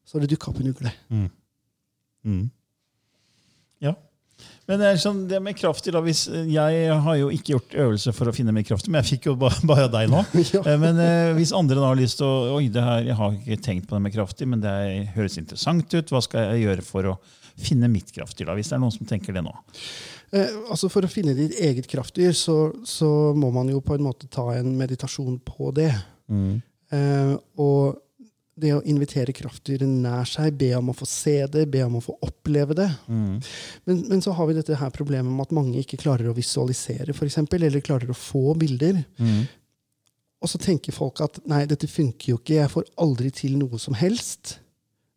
så 0.06 0.16
har 0.16 0.24
det 0.24 0.32
dukka 0.34 0.50
opp 0.50 0.60
en 0.60 0.70
ugle. 0.72 0.92
Mm. 1.10 1.28
Mm. 2.24 2.50
Ja. 3.84 3.94
Men 4.66 4.80
det 4.80 4.86
er 4.88 4.96
sånn, 4.98 5.26
det 5.28 5.38
med 5.44 5.56
kraftig 5.60 5.92
da, 5.92 6.00
hvis, 6.02 6.24
Jeg 6.26 6.96
har 7.04 7.16
jo 7.20 7.28
ikke 7.30 7.52
gjort 7.54 7.74
øvelse 7.84 8.14
for 8.16 8.30
å 8.30 8.32
finne 8.34 8.52
mer 8.56 8.64
kraftig, 8.66 8.90
men 8.90 9.02
jeg 9.02 9.18
fikk 9.18 9.28
jo 9.28 9.36
bare, 9.38 9.60
bare 9.70 9.90
deg 9.92 10.08
nå. 10.10 10.24
Ja. 10.54 10.62
Eh, 10.64 10.78
Men 10.80 10.98
eh, 10.98 11.34
hvis 11.36 11.52
andre 11.54 11.76
da 11.78 11.90
har 11.92 12.00
lyst 12.00 12.18
til 12.22 12.26
å 12.26 12.56
Oi, 12.56 12.68
det 12.72 12.82
her, 12.82 13.04
jeg 13.10 13.18
har 13.20 13.36
ikke 13.38 13.60
tenkt 13.62 13.88
på 13.90 13.98
det 13.98 14.02
med 14.06 14.16
kraftig, 14.16 14.48
men 14.48 14.64
det 14.64 14.72
er, 14.72 15.04
høres 15.14 15.38
interessant 15.38 15.86
ut. 15.94 16.10
Hva 16.10 16.22
skal 16.24 16.48
jeg 16.54 16.64
gjøre 16.64 16.86
for 16.86 17.12
å 17.12 17.18
finne 17.60 17.92
mitt 17.92 18.10
kraftig? 18.10 18.48
da, 18.48 18.56
Hvis 18.56 18.72
det 18.72 18.78
er 18.78 18.82
noen 18.82 18.96
som 18.96 19.06
tenker 19.06 19.36
det 19.36 19.44
nå. 19.44 19.52
Eh, 20.34 20.54
altså 20.66 20.90
For 20.90 21.06
å 21.06 21.10
finne 21.10 21.36
ditt 21.38 21.58
eget 21.62 21.88
kraftdyr, 21.90 22.32
så, 22.36 22.58
så 22.86 23.08
må 23.38 23.52
man 23.54 23.70
jo 23.70 23.82
på 23.84 23.96
en 23.96 24.06
måte 24.06 24.30
ta 24.32 24.50
en 24.56 24.72
meditasjon 24.78 25.38
på 25.46 25.70
det. 25.76 25.92
Eh, 26.94 27.34
og 27.62 28.00
det 28.54 28.70
å 28.70 28.82
invitere 28.86 29.34
kraftdyret 29.34 29.88
nær 29.88 30.28
seg, 30.30 30.54
be 30.58 30.70
om 30.78 30.92
å 30.92 30.94
få 30.94 31.06
se 31.10 31.36
det, 31.50 31.64
be 31.70 31.82
om 31.86 31.96
å 31.98 32.04
få 32.04 32.14
oppleve 32.22 32.76
det. 32.78 32.86
Mm. 33.10 33.40
Men, 33.88 34.02
men 34.12 34.22
så 34.22 34.34
har 34.36 34.46
vi 34.46 34.56
dette 34.58 34.78
her 34.78 34.94
problemet 34.94 35.30
med 35.30 35.48
at 35.48 35.54
mange 35.56 35.80
ikke 35.80 35.98
klarer 36.04 36.30
å 36.30 36.36
visualisere, 36.36 37.16
for 37.16 37.26
eksempel, 37.26 37.66
eller 37.66 37.82
klarer 37.84 38.12
å 38.14 38.18
få 38.18 38.54
bilder. 38.58 39.02
Mm. 39.18 39.44
Og 40.44 40.50
så 40.50 40.60
tenker 40.62 40.94
folk 40.94 41.22
at 41.24 41.40
nei, 41.50 41.64
dette 41.66 41.90
funker 41.90 42.34
jo 42.34 42.38
ikke, 42.38 42.60
jeg 42.60 42.70
får 42.70 42.90
aldri 43.02 43.32
til 43.34 43.56
noe 43.58 43.80
som 43.82 43.96
helst. 43.98 44.58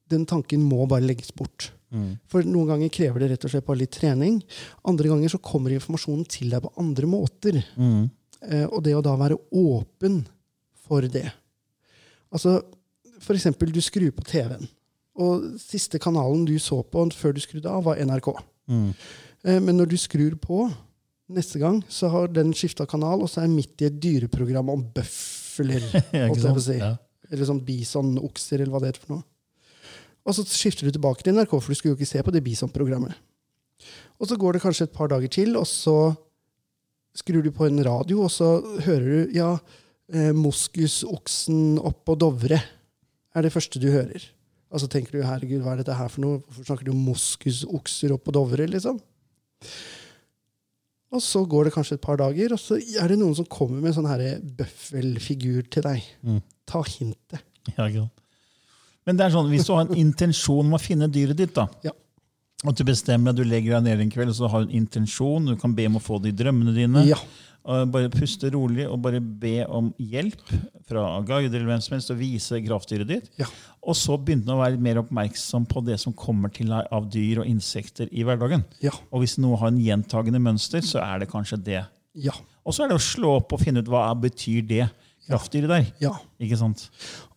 Den 0.09 0.25
tanken 0.25 0.63
må 0.65 0.87
bare 0.89 1.05
legges 1.05 1.33
bort. 1.35 1.71
Mm. 1.93 2.17
For 2.27 2.47
noen 2.47 2.71
ganger 2.73 2.91
krever 2.93 3.23
det 3.23 3.29
rett 3.31 3.45
og 3.47 3.53
slett 3.53 3.67
bare 3.67 3.81
litt 3.81 3.95
trening. 3.95 4.39
Andre 4.87 5.11
ganger 5.11 5.31
så 5.31 5.41
kommer 5.43 5.73
informasjonen 5.75 6.25
til 6.29 6.51
deg 6.51 6.63
på 6.65 6.73
andre 6.81 7.09
måter. 7.09 7.59
Mm. 7.79 8.09
Eh, 8.43 8.65
og 8.65 8.81
det 8.85 8.95
å 8.97 9.03
da 9.05 9.15
være 9.19 9.39
åpen 9.55 10.21
for 10.87 11.07
det. 11.11 11.27
Altså, 12.33 12.59
for 13.23 13.37
eksempel, 13.37 13.71
du 13.73 13.79
skrur 13.83 14.11
på 14.15 14.25
TV-en. 14.27 14.67
Og 15.17 15.47
siste 15.61 15.99
kanalen 16.01 16.45
du 16.45 16.57
så 16.61 16.83
på 16.85 17.07
før 17.17 17.33
du 17.33 17.41
skrudde 17.41 17.71
av, 17.71 17.85
var 17.87 18.01
NRK. 18.03 18.29
Mm. 18.69 18.91
Eh, 19.47 19.59
men 19.63 19.79
når 19.79 19.93
du 19.93 19.97
skrur 19.99 20.35
på 20.41 20.67
neste 21.33 21.59
gang, 21.59 21.81
så 21.91 22.11
har 22.13 22.29
den 22.31 22.53
skifta 22.55 22.85
kanal, 22.87 23.23
og 23.23 23.31
så 23.31 23.43
er 23.43 23.51
midt 23.51 23.81
i 23.81 23.89
et 23.89 23.99
dyreprogram 24.03 24.71
om 24.75 24.85
bøfler. 24.95 25.81
Ja, 26.13 26.27
jeg 26.29 26.61
si. 26.63 26.77
Ja. 26.77 26.93
Eller 27.31 27.47
sånn 27.49 27.63
bisonokser, 27.65 28.61
eller 28.61 28.75
hva 28.75 28.83
det 28.83 28.91
heter 28.91 29.03
for 29.07 29.17
noe. 29.17 29.25
Og 30.27 30.35
så 30.35 30.43
skifter 30.47 30.87
du 30.87 30.91
tilbake 30.91 31.23
til 31.23 31.37
NRK, 31.37 31.55
for 31.55 31.71
du 31.71 31.79
skulle 31.79 31.95
jo 31.95 31.99
ikke 31.99 32.09
se 32.09 32.21
på 32.23 32.33
det 32.35 32.43
bisonprogrammet. 32.43 33.15
Og 34.19 34.29
så 34.29 34.37
går 34.39 34.57
det 34.57 34.63
kanskje 34.63 34.87
et 34.89 34.95
par 34.95 35.09
dager 35.11 35.31
til, 35.31 35.55
og 35.59 35.67
så 35.69 36.13
skrur 37.17 37.45
du 37.45 37.51
på 37.55 37.67
en 37.67 37.79
radio, 37.85 38.25
og 38.25 38.31
så 38.33 38.57
hører 38.85 39.05
du 39.07 39.37
ja, 39.37 39.53
eh, 40.13 40.33
moskusoksen 40.35 41.77
oppå 41.79 42.17
Dovre 42.19 42.59
er 43.37 43.45
det 43.45 43.53
første 43.53 43.79
du 43.81 43.87
hører. 43.93 44.25
Og 44.73 44.81
så 44.83 44.89
tenker 44.91 45.15
du 45.15 45.23
herregud, 45.23 45.61
hva 45.63 45.75
er 45.75 45.81
dette 45.81 45.95
her 45.95 46.09
for 46.11 46.25
noe? 46.25 46.41
Hvorfor 46.43 46.67
snakker 46.67 46.89
du 46.89 46.91
om 46.91 47.05
moskusokser 47.07 48.13
oppå 48.17 48.33
Dovre? 48.35 48.67
liksom? 48.67 48.99
Og 51.15 51.23
så 51.23 51.45
går 51.47 51.67
det 51.67 51.75
kanskje 51.77 51.95
et 51.95 52.03
par 52.03 52.19
dager, 52.19 52.51
og 52.51 52.59
så 52.59 52.75
er 52.75 53.13
det 53.13 53.19
noen 53.21 53.35
som 53.37 53.47
kommer 53.47 53.79
med 53.79 53.93
en 53.93 54.01
sånn 54.01 54.47
bøffelfigur 54.59 55.69
til 55.71 55.85
deg. 55.85 56.09
Mm. 56.27 56.41
Ta 56.67 56.81
hintet. 56.83 57.45
Ja, 57.77 57.87
sant. 57.87 58.26
Men 59.07 59.17
det 59.17 59.25
er 59.25 59.33
sånn, 59.37 59.49
hvis 59.49 59.65
du 59.67 59.73
har 59.73 59.85
en 59.87 59.95
intensjon 59.97 60.65
om 60.67 60.75
å 60.75 60.81
finne 60.83 61.07
dyret 61.09 61.37
ditt, 61.39 61.53
da, 61.55 61.67
Ja. 61.87 61.91
og 62.65 62.75
du 62.75 62.83
bestemmer 62.83 63.31
at 63.31 63.37
du 63.39 63.43
legger 63.47 63.77
deg 63.77 63.83
ned 63.87 64.01
en 64.03 64.11
kveld 64.11 64.29
og 64.33 64.35
så 64.35 64.49
har 64.51 64.65
du 64.65 64.71
en 64.71 64.81
intensjon, 64.85 65.45
du 65.47 65.55
kan 65.55 65.73
be 65.77 65.85
om 65.87 65.95
å 65.95 66.03
få 66.03 66.21
det 66.21 66.33
i 66.33 66.43
drømmene 66.43 66.73
dine, 66.75 67.05
Ja. 67.07 67.17
bare 67.67 68.09
puste 68.09 68.49
rolig 68.51 68.85
og 68.89 69.01
bare 69.01 69.19
be 69.19 69.65
om 69.67 69.93
hjelp 69.99 70.39
fra 70.87 71.21
guider 71.21 71.55
eller 71.59 71.65
hvem 71.73 71.81
som 71.83 71.95
helst 71.97 72.11
og 72.11 72.17
vise 72.19 72.59
kraftdyret 72.63 73.07
ditt. 73.07 73.29
Ja. 73.37 73.45
Og 73.83 73.93
så 73.95 74.17
begynne 74.17 74.47
å 74.55 74.59
være 74.61 74.79
mer 74.79 75.01
oppmerksom 75.03 75.65
på 75.67 75.83
det 75.85 75.99
som 75.99 76.13
kommer 76.13 76.51
til 76.53 76.67
deg 76.67 76.87
av 76.91 77.09
dyr 77.11 77.39
og 77.39 77.45
insekter 77.47 78.07
i 78.11 78.23
hverdagen. 78.23 78.63
Ja. 78.81 78.91
Og 79.11 79.21
hvis 79.23 79.37
noe 79.37 79.57
har 79.57 79.67
en 79.67 79.79
gjentagende 79.79 80.39
mønster, 80.39 80.79
så 80.79 81.01
er 81.03 81.19
det 81.19 81.29
kanskje 81.29 81.61
det. 81.63 81.85
Ja. 82.15 82.31
Og 82.65 82.73
så 82.73 82.83
er 82.85 82.87
det 82.89 82.97
å 82.97 83.03
slå 83.03 83.35
opp 83.37 83.51
og 83.53 83.59
finne 83.59 83.79
ut 83.79 83.85
hva 83.91 84.13
betyr 84.19 84.65
det 84.67 84.89
kraftdyret 85.27 85.69
der. 85.69 85.85
ja. 86.01 86.13
Ikke 86.39 86.57
sant? 86.59 86.87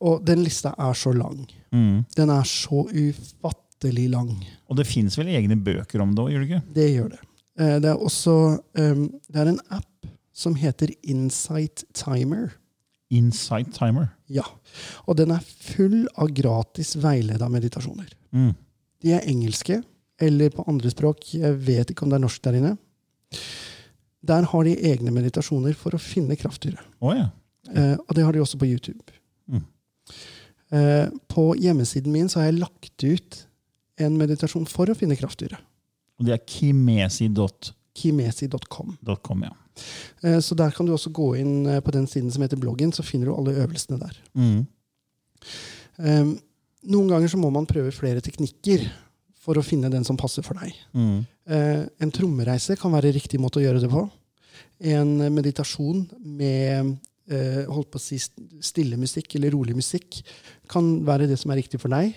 Og 0.00 0.22
den 0.26 0.42
lista 0.44 0.72
er 0.79 0.94
så 0.94 1.12
lang. 1.16 1.44
Mm. 1.72 2.05
Den 2.16 2.31
er 2.31 2.44
så 2.48 2.85
ufattelig 2.88 4.09
lang. 4.12 4.33
Og 4.68 4.76
det 4.76 4.87
fins 4.87 5.16
vel 5.18 5.29
egne 5.35 5.57
bøker 5.57 6.00
om 6.05 6.14
det 6.14 6.24
òg, 6.24 6.31
gjør 6.35 6.44
det 6.44 6.48
ikke? 6.50 6.62
Det 6.76 6.88
gjør 6.94 7.09
det. 7.16 7.20
Eh, 7.61 7.76
Det 7.81 7.90
er 7.90 7.96
også 8.07 8.35
um, 8.79 9.07
det 9.29 9.40
er 9.42 9.48
en 9.53 9.61
app 9.70 10.07
som 10.33 10.55
heter 10.57 10.92
Insight 11.03 11.85
Timer. 11.92 12.53
Insight 13.11 13.72
Timer. 13.74 14.12
Ja. 14.31 14.44
Og 15.07 15.16
den 15.18 15.33
er 15.35 15.42
full 15.42 16.05
av 16.16 16.31
gratis 16.33 16.94
veileda 17.03 17.48
meditasjoner. 17.50 18.09
Mm. 18.33 18.53
De 19.03 19.12
er 19.16 19.26
engelske. 19.29 19.83
eller 20.20 20.50
på 20.53 20.64
andre 20.68 20.90
språk. 20.92 21.31
Jeg 21.33 21.55
vet 21.64 21.90
ikke 21.90 22.03
om 22.05 22.11
det 22.12 22.18
er 22.18 22.20
norsk 22.26 22.42
der 22.44 22.57
inne. 22.59 22.74
Der 24.22 24.42
har 24.44 24.64
de 24.64 24.74
egne 24.90 25.11
meditasjoner 25.16 25.72
for 25.74 25.96
å 25.96 26.00
finne 26.03 26.37
kraftdyret. 26.37 26.83
Oh, 27.00 27.14
ja. 27.16 27.31
Eh, 27.76 27.96
og 27.96 28.14
det 28.16 28.24
har 28.26 28.35
de 28.35 28.42
også 28.42 28.59
på 28.61 28.68
YouTube. 28.68 29.14
Mm. 29.50 29.64
Eh, 30.76 31.06
på 31.30 31.50
hjemmesiden 31.59 32.12
min 32.12 32.28
så 32.28 32.40
har 32.40 32.50
jeg 32.50 32.61
lagt 32.61 33.04
ut 33.04 33.42
en 34.00 34.16
meditasjon 34.18 34.68
for 34.70 34.90
å 34.90 34.96
finne 34.96 35.18
kraftdyret. 35.18 35.61
Og 36.20 36.28
det 36.28 36.37
er 36.37 36.44
kimesi.com. 36.44 37.76
Kimesi.com. 37.96 39.42
ja. 39.42 39.54
Eh, 40.22 40.38
så 40.40 40.54
der 40.54 40.70
kan 40.76 40.87
du 40.87 40.92
også 40.94 41.12
gå 41.14 41.33
inn 41.40 41.66
eh, 41.66 41.80
på 41.85 41.92
den 41.94 42.06
siden 42.11 42.30
som 42.33 42.44
heter 42.44 42.61
bloggen, 42.61 42.92
så 42.92 43.04
finner 43.06 43.30
du 43.30 43.35
alle 43.35 43.56
øvelsene 43.64 44.00
der. 44.00 44.16
Mm. 44.35 44.66
Eh, 46.00 46.33
noen 46.90 47.11
ganger 47.12 47.33
så 47.33 47.40
må 47.40 47.50
man 47.52 47.68
prøve 47.68 47.92
flere 47.94 48.22
teknikker 48.24 48.87
for 49.40 49.56
å 49.56 49.64
finne 49.64 49.90
den 49.92 50.04
som 50.06 50.18
passer 50.20 50.44
for 50.44 50.61
deg. 50.61 50.76
Mm. 50.96 51.20
Eh, 51.50 51.85
en 52.04 52.14
trommereise 52.14 52.76
kan 52.80 52.92
være 52.94 53.14
riktig 53.16 53.40
måte 53.40 53.61
å 53.61 53.64
gjøre 53.64 53.83
det 53.83 53.90
på. 53.92 54.04
En 54.92 55.16
meditasjon 55.35 56.06
med 56.20 56.96
eh, 57.30 57.64
holdt 57.70 57.90
på 57.92 58.00
å 58.00 58.02
si 58.02 58.18
stille 58.20 58.98
musikk 59.00 59.34
eller 59.38 59.54
rolig 59.54 59.76
musikk 59.78 60.20
kan 60.70 60.88
være 61.06 61.28
det 61.30 61.38
som 61.40 61.52
er 61.54 61.60
riktig 61.62 61.80
for 61.82 61.92
deg. 61.94 62.14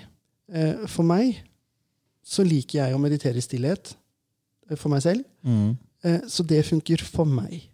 Eh, 0.54 0.86
for 0.91 1.08
meg 1.08 1.39
så 2.23 2.45
liker 2.47 2.80
jeg 2.82 2.95
å 2.95 3.02
meditere 3.02 3.39
i 3.39 3.45
stillhet 3.45 3.93
eh, 4.69 4.78
for 4.80 4.89
meg 4.93 5.04
selv. 5.06 5.23
Mm. 5.45 5.76
Eh, 6.04 6.21
Så 6.28 6.45
det 6.47 6.63
funker 6.67 7.04
for 7.04 7.28
meg. 7.30 7.69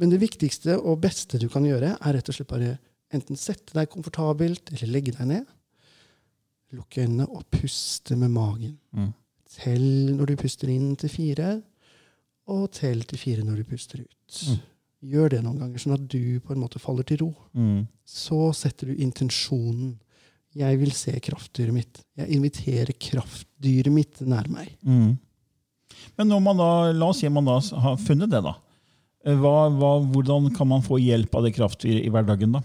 Men 0.00 0.10
det 0.10 0.18
viktigste 0.22 0.78
og 0.80 1.00
beste 1.04 1.38
du 1.38 1.46
kan 1.48 1.64
gjøre, 1.66 1.94
er 2.00 2.16
rett 2.16 2.28
og 2.28 2.34
slett 2.34 2.50
bare 2.50 2.72
enten 3.14 3.38
sette 3.38 3.76
deg 3.76 3.90
komfortabelt 3.92 4.72
eller 4.74 4.90
legge 4.90 5.14
deg 5.14 5.28
ned. 5.30 5.44
Lukke 6.74 7.04
øynene 7.04 7.28
og 7.30 7.44
puste 7.54 8.16
med 8.18 8.32
magen. 8.34 8.74
Mm. 8.90 9.12
Tell 9.54 9.86
når 10.16 10.32
du 10.32 10.36
puster 10.40 10.72
inn 10.72 10.96
til 10.98 11.12
fire, 11.12 11.52
og 12.50 12.64
tell 12.76 13.04
til 13.08 13.20
fire 13.20 13.44
når 13.46 13.62
du 13.62 13.68
puster 13.70 14.02
ut. 14.02 14.40
Mm. 14.50 14.58
Gjør 15.04 15.34
det 15.34 15.42
noen 15.44 15.58
ganger, 15.60 15.82
sånn 15.82 15.96
at 15.98 16.06
du 16.08 16.40
på 16.40 16.54
en 16.54 16.62
måte 16.62 16.80
faller 16.80 17.04
til 17.08 17.20
ro. 17.24 17.30
Mm. 17.52 17.82
Så 18.08 18.48
setter 18.56 18.88
du 18.90 19.02
intensjonen. 19.04 19.98
Jeg 20.54 20.78
vil 20.80 20.92
se 20.94 21.12
kraftdyret 21.20 21.74
mitt. 21.74 22.00
Jeg 22.16 22.30
inviterer 22.36 22.94
kraftdyret 23.02 23.92
mitt 23.92 24.20
nær 24.24 24.46
meg. 24.48 24.70
Mm. 24.86 25.16
Men 26.16 26.30
når 26.30 26.40
man 26.44 26.60
da, 26.62 26.68
la 26.94 27.08
oss 27.10 27.20
si 27.24 27.28
man 27.32 27.48
da 27.48 27.58
har 27.84 27.98
funnet 28.00 28.30
det, 28.32 28.40
da. 28.46 28.54
Eh, 29.26 29.34
Hva, 29.40 29.68
hva, 29.74 29.92
hvordan 30.14 30.48
kan 30.54 30.68
man 30.70 30.84
få 30.84 30.98
hjelp 31.02 31.34
av 31.36 31.46
det 31.46 31.54
kraftdyret 31.56 32.04
i 32.06 32.12
hverdagen, 32.12 32.54
da? 32.58 32.62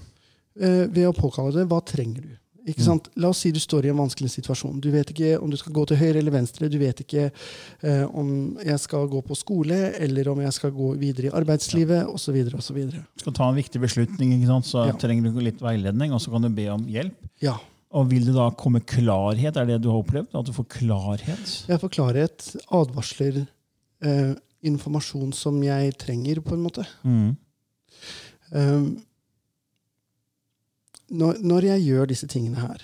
eh, 0.60 0.86
ved 0.91 1.08
å 1.08 1.15
påkalle 1.15 1.54
det 1.56 1.67
hva 1.71 1.80
trenger 1.88 2.25
du. 2.25 2.32
Ikke 2.69 2.84
sant? 2.86 3.08
La 3.19 3.29
oss 3.32 3.39
si 3.43 3.49
du 3.55 3.60
står 3.60 3.88
i 3.88 3.91
en 3.93 3.97
vanskelig 3.97 4.29
situasjon. 4.36 4.77
Du 4.84 4.89
vet 4.93 5.10
ikke 5.13 5.32
om 5.41 5.49
du 5.49 5.58
skal 5.58 5.73
gå 5.73 5.86
til 5.89 5.97
høyre 5.97 6.19
eller 6.21 6.36
venstre. 6.36 6.69
Du 6.69 6.77
vet 6.82 7.01
ikke 7.03 7.29
eh, 7.32 8.03
om 8.13 8.58
jeg 8.65 8.79
skal 8.84 9.08
gå 9.10 9.21
på 9.25 9.38
skole, 9.39 9.79
eller 9.97 10.29
om 10.29 10.41
jeg 10.43 10.53
skal 10.53 10.71
gå 10.75 10.91
videre 11.01 11.32
i 11.32 11.34
arbeidslivet, 11.41 12.05
osv. 12.13 12.38
osv. 12.60 12.79
Skal 13.23 13.34
ta 13.39 13.49
en 13.49 13.58
viktig 13.58 13.82
beslutning, 13.82 14.36
ikke 14.38 14.51
sant? 14.51 14.69
så 14.69 14.86
Ja. 14.89 14.93
trenger 15.01 15.32
du 15.34 15.41
litt 15.41 15.60
veiledning, 15.63 16.13
og 16.13 16.21
så 16.21 16.32
kan 16.32 16.45
du 16.45 16.49
be 16.53 16.67
om 16.69 16.86
hjelp. 16.86 17.15
Ja. 17.41 17.58
Og 17.91 18.10
vil 18.12 18.25
det 18.29 18.36
da 18.36 18.51
komme 18.53 18.82
klarhet? 18.86 19.58
Er 19.58 19.65
det 19.65 19.82
du 19.82 19.89
har 19.89 20.03
opplevd? 20.03 20.29
At 20.38 20.45
du 20.45 20.53
får 20.53 20.67
klarhet? 20.77 21.53
Jeg 21.67 21.82
får 21.82 21.89
klarhet, 21.95 22.49
advarsler, 22.69 23.47
eh, 24.05 24.36
informasjon 24.62 25.34
som 25.34 25.58
jeg 25.63 25.95
trenger, 25.97 26.41
på 26.45 26.53
en 26.53 26.62
måte. 26.67 26.86
Mm. 27.03 27.36
Um, 28.51 28.88
når, 31.12 31.39
når 31.41 31.65
jeg 31.74 31.86
gjør 31.88 32.10
disse 32.12 32.28
tingene 32.30 32.60
her 32.62 32.82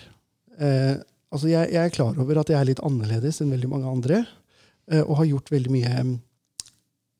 eh, 0.59 0.95
altså 1.31 1.49
jeg, 1.51 1.71
jeg 1.73 1.81
er 1.85 1.93
klar 1.95 2.15
over 2.21 2.39
at 2.41 2.49
jeg 2.49 2.59
er 2.59 2.69
litt 2.71 2.81
annerledes 2.85 3.41
enn 3.43 3.51
veldig 3.53 3.69
mange 3.71 3.89
andre, 3.91 4.21
eh, 4.91 5.01
og 5.03 5.17
har 5.19 5.25
gjort 5.33 5.51
veldig 5.51 5.73
mye 5.73 6.05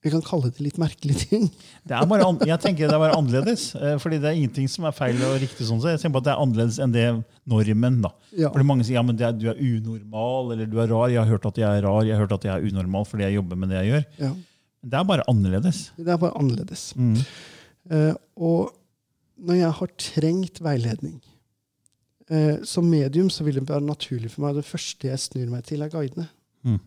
Vi 0.06 0.12
kan 0.13 0.22
kalle 0.22 0.52
det 0.54 0.62
litt 0.62 0.76
merkelige 0.78 1.24
ting. 1.32 1.48
Det 1.82 1.96
er 1.98 2.06
bare, 2.06 2.28
jeg 2.46 2.60
tenker 2.62 2.86
det 2.86 2.94
er 2.94 3.02
bare 3.02 3.15
annerledes. 3.18 3.63
eh, 3.76 3.96
fordi 3.98 4.20
det 4.22 4.30
er 4.30 4.38
ingenting 4.38 4.68
som 4.70 4.86
er 4.86 4.94
feil 4.94 5.18
og 5.26 5.39
riktig. 5.41 5.65
sånn, 5.65 5.80
så 5.82 5.89
Jeg 5.89 6.04
tenker 6.04 6.13
på 6.20 6.22
at 6.22 6.28
det 6.28 6.34
er 6.36 6.44
annerledes 6.44 6.78
enn 6.84 6.94
det 6.94 7.06
normen. 7.50 7.98
da. 8.04 8.12
Ja. 8.38 8.52
Fordi 8.54 8.68
Mange 8.70 8.86
sier 8.86 9.00
ja, 9.00 9.02
men 9.08 9.18
er, 9.18 9.34
du 9.34 9.48
er 9.50 9.58
unormal 9.58 10.54
eller 10.54 10.70
du 10.70 10.78
er 10.80 10.88
rar. 10.94 11.10
Jeg 11.10 11.24
har 11.24 11.32
hørt 11.34 11.48
at 11.50 11.58
jeg 11.58 11.65
er 11.80 11.82
rar, 11.88 12.04
jeg 12.06 12.13
har 12.13 12.22
hørt 12.22 12.38
at 12.38 12.46
jeg 12.46 12.54
er 12.54 12.70
unormal 12.70 13.06
fordi 13.10 13.26
jeg 13.26 13.39
jobber 13.39 13.58
med 13.63 13.74
det 13.74 13.82
jeg 13.82 13.89
gjør. 13.96 14.06
Ja. 14.28 14.32
Det 14.86 15.00
er 15.02 15.08
bare 15.10 15.26
annerledes. 15.34 15.80
Det 15.98 16.13
er 16.13 16.22
bare 16.22 16.38
annerledes. 16.38 16.84
Mm. 17.02 17.18
Eh, 17.89 18.13
og 18.38 18.76
når 19.36 19.60
jeg 19.60 19.78
har 19.80 19.93
trengt 20.00 20.62
veiledning 20.63 21.17
eh, 22.32 22.62
Som 22.63 22.88
medium 22.89 23.30
så 23.34 23.43
vil 23.43 23.60
det 23.60 23.67
være 23.67 23.84
naturlig 23.84 24.32
for 24.34 24.45
meg 24.45 24.60
det 24.60 24.67
første 24.67 25.10
jeg 25.10 25.21
snur 25.21 25.50
meg 25.52 25.65
til, 25.67 25.84
er 25.84 25.91
guidene. 25.91 26.28
Mm. 26.65 26.80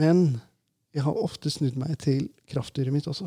Men 0.00 0.20
jeg 0.94 1.04
har 1.04 1.18
ofte 1.18 1.50
snudd 1.50 1.76
meg 1.80 1.96
til 2.02 2.28
kraftdyret 2.50 2.94
mitt 2.94 3.08
også. 3.10 3.26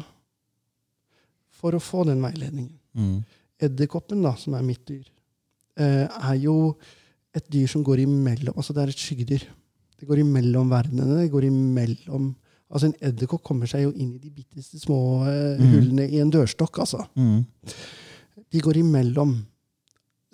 For 1.58 1.76
å 1.76 1.84
få 1.84 2.06
den 2.08 2.24
veiledningen. 2.24 2.74
Mm. 2.98 3.20
Edderkoppen, 3.68 4.24
da, 4.24 4.34
som 4.40 4.56
er 4.58 4.66
mitt 4.66 4.86
dyr, 4.88 5.06
eh, 5.78 6.06
er 6.08 6.38
jo 6.40 6.76
et 7.38 7.46
dyr 7.54 7.68
som 7.70 7.84
går 7.86 8.02
imellom 8.06 8.56
Altså 8.58 8.74
det 8.74 8.84
er 8.84 8.94
et 8.94 9.04
skyggedyr. 9.04 9.46
Det 9.98 10.08
går 10.08 10.22
imellom 10.22 10.70
verdenene. 10.70 11.24
Det 11.24 11.32
går 11.34 11.50
imellom 11.50 12.32
Altså 12.72 12.88
En 12.90 12.96
edderkopp 13.02 13.44
kommer 13.48 13.66
seg 13.72 13.86
jo 13.86 13.92
inn 13.96 14.16
i 14.18 14.20
de 14.20 14.30
bitteste 14.36 14.80
små 14.82 14.98
eh, 15.28 15.58
Mm. 15.62 15.70
hullene 15.72 16.08
i 16.12 16.20
en 16.20 16.32
dørstokk. 16.32 16.80
altså. 16.84 17.06
Mm. 17.16 17.46
De 18.52 18.60
går 18.62 18.78
imellom. 18.82 19.38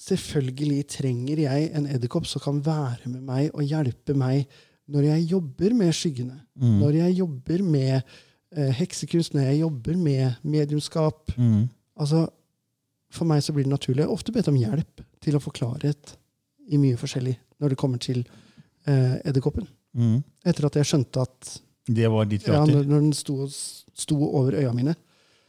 Selvfølgelig 0.03 0.87
trenger 0.89 1.39
jeg 1.45 1.69
en 1.77 1.85
edderkopp 1.87 2.25
som 2.27 2.41
kan 2.43 2.59
være 2.65 3.09
med 3.11 3.21
meg 3.23 3.51
og 3.53 3.63
hjelpe 3.63 4.15
meg 4.17 4.47
når 4.91 5.05
jeg 5.07 5.27
jobber 5.31 5.73
med 5.77 5.93
skyggene. 5.95 6.39
Mm. 6.59 6.79
Når 6.81 6.97
jeg 6.97 7.17
jobber 7.21 7.61
med 7.63 8.01
eh, 8.57 8.71
heksekunst, 8.79 9.33
når 9.33 9.41
jeg 9.51 9.59
jobber 9.61 9.95
med 9.97 10.33
mediumskap. 10.43 11.31
Mm. 11.37 11.69
Altså, 11.97 12.27
For 13.13 13.25
meg 13.29 13.43
så 13.45 13.53
blir 13.53 13.63
det 13.67 13.69
naturlig. 13.71 14.01
Jeg 14.01 14.07
har 14.09 14.13
ofte 14.17 14.31
bedt 14.33 14.47
om 14.49 14.55
hjelp 14.57 15.01
til 15.21 15.35
å 15.37 15.39
få 15.39 15.51
klarhet 15.53 16.15
i 16.73 16.77
mye 16.81 16.97
forskjellig 16.97 17.35
når 17.61 17.69
det 17.69 17.77
kommer 17.77 18.01
til 18.01 18.23
eh, 18.87 19.19
edderkoppen. 19.23 19.67
Mm. 19.93 20.23
Etter 20.43 20.65
at 20.65 20.75
jeg 20.81 20.89
skjønte 20.89 21.21
at 21.21 21.51
Det 21.87 22.09
var 22.11 22.27
ditt 22.31 22.45
kraftdyr. 22.45 22.79
Ja, 22.79 22.87
når 22.87 23.01
den 23.09 23.15
sto, 23.17 23.47
sto 23.47 24.17
over 24.29 24.55
øya 24.55 24.71
mine 24.75 24.95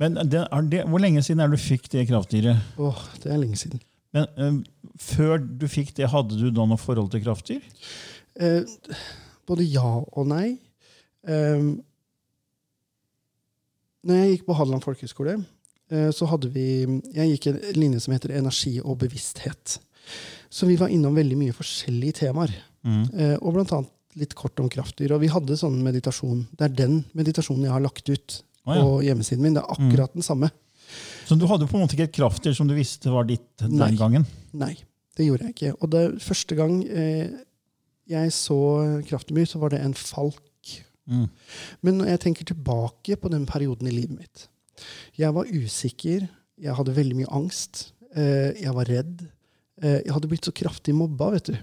Men 0.03 0.17
det, 0.27 0.43
er 0.51 0.71
det, 0.71 0.83
hvor 0.91 1.03
lenge 1.03 1.23
siden 1.23 1.45
er 1.45 1.53
du 1.53 1.59
fikk 1.61 1.87
det 1.93 2.09
kraftdyret? 2.09 2.75
Åh, 2.83 3.05
det 3.23 3.31
er 3.31 3.39
lenge 3.39 3.59
siden. 3.61 3.83
Men 4.15 4.27
eh, 4.39 4.59
Før 4.99 5.39
du 5.39 5.67
fikk 5.71 5.95
det, 5.95 6.11
hadde 6.11 6.39
du 6.39 6.49
da 6.51 6.67
noe 6.67 6.81
forhold 6.81 7.13
til 7.15 7.23
kraftdyr? 7.23 7.63
Eh, 8.35 8.67
både 9.47 9.67
ja 9.71 10.01
og 10.03 10.27
nei. 10.31 10.57
Eh, 11.27 11.71
når 14.05 14.21
jeg 14.21 14.35
gikk 14.35 14.47
på 14.49 14.59
Hadeland 14.59 14.85
folkehøgskole, 14.85 15.39
eh, 15.95 16.11
så 16.13 16.29
hadde 16.29 16.51
vi 16.53 16.67
Jeg 17.15 17.37
gikk 17.37 17.51
en 17.53 17.61
linje 17.79 18.03
som 18.05 18.17
heter 18.17 18.35
energi 18.37 18.77
og 18.83 18.99
bevissthet. 19.07 19.79
Så 20.51 20.67
vi 20.67 20.77
var 20.79 20.93
innom 20.93 21.15
veldig 21.17 21.39
mye 21.39 21.55
forskjellige 21.57 22.21
temaer. 22.25 22.53
Mm. 22.85 23.05
Eh, 23.15 23.37
og 23.41 23.55
blant 23.57 23.73
annet 23.73 23.94
litt 24.19 24.35
kort 24.39 24.61
om 24.63 24.71
kraftdyr. 24.73 25.15
Og 25.17 25.23
vi 25.25 25.31
hadde 25.33 25.59
sånn 25.59 25.81
meditasjon. 25.85 26.45
Det 26.55 26.69
er 26.69 26.77
den 26.85 27.01
meditasjonen 27.17 27.67
jeg 27.67 27.75
har 27.75 27.85
lagt 27.85 28.09
ut 28.11 28.39
ah, 28.65 28.77
ja. 28.77 28.83
på 28.83 29.01
hjemmesiden 29.07 29.45
min. 29.45 29.57
Det 29.57 29.65
er 29.65 29.75
akkurat 29.77 30.15
den 30.15 30.27
samme. 30.27 30.51
Så 31.25 31.37
du 31.41 31.47
hadde 31.49 31.69
på 31.69 31.79
en 31.79 31.85
måte 31.85 31.97
ikke 31.97 32.09
et 32.11 32.17
kraftdyr 32.19 32.57
som 32.57 32.69
du 32.69 32.75
visste 32.77 33.13
var 33.13 33.27
ditt 33.29 33.47
den 33.63 33.79
Nei. 33.81 33.95
gangen? 33.99 34.27
Nei, 34.57 34.75
det 35.17 35.29
gjorde 35.29 35.49
jeg 35.49 35.57
ikke. 35.57 35.75
Og 35.81 35.93
det 35.95 36.05
første 36.25 36.59
gang 36.59 36.79
eh, 36.85 37.33
jeg 38.11 38.35
så 38.37 38.59
kraften 39.09 39.39
min, 39.39 39.49
så 39.49 39.61
var 39.63 39.73
det 39.73 39.81
en 39.81 39.97
falk. 39.97 40.43
Mm. 41.09 41.29
Men 41.85 42.01
når 42.01 42.15
jeg 42.15 42.23
tenker 42.27 42.49
tilbake 42.49 43.17
på 43.21 43.31
den 43.33 43.45
perioden 43.49 43.91
i 43.91 43.93
livet 43.93 44.17
mitt 44.17 44.47
Jeg 45.21 45.35
var 45.37 45.45
usikker, 45.53 46.23
jeg 46.57 46.77
hadde 46.79 46.95
veldig 46.97 47.19
mye 47.19 47.33
angst, 47.37 47.91
eh, 48.17 48.57
jeg 48.57 48.73
var 48.75 48.89
redd. 48.89 49.27
Eh, 49.83 50.01
jeg 50.01 50.15
hadde 50.15 50.31
blitt 50.31 50.49
så 50.49 50.55
kraftig 50.55 50.95
mobba, 50.97 51.31
vet 51.37 51.53
du. 51.53 51.59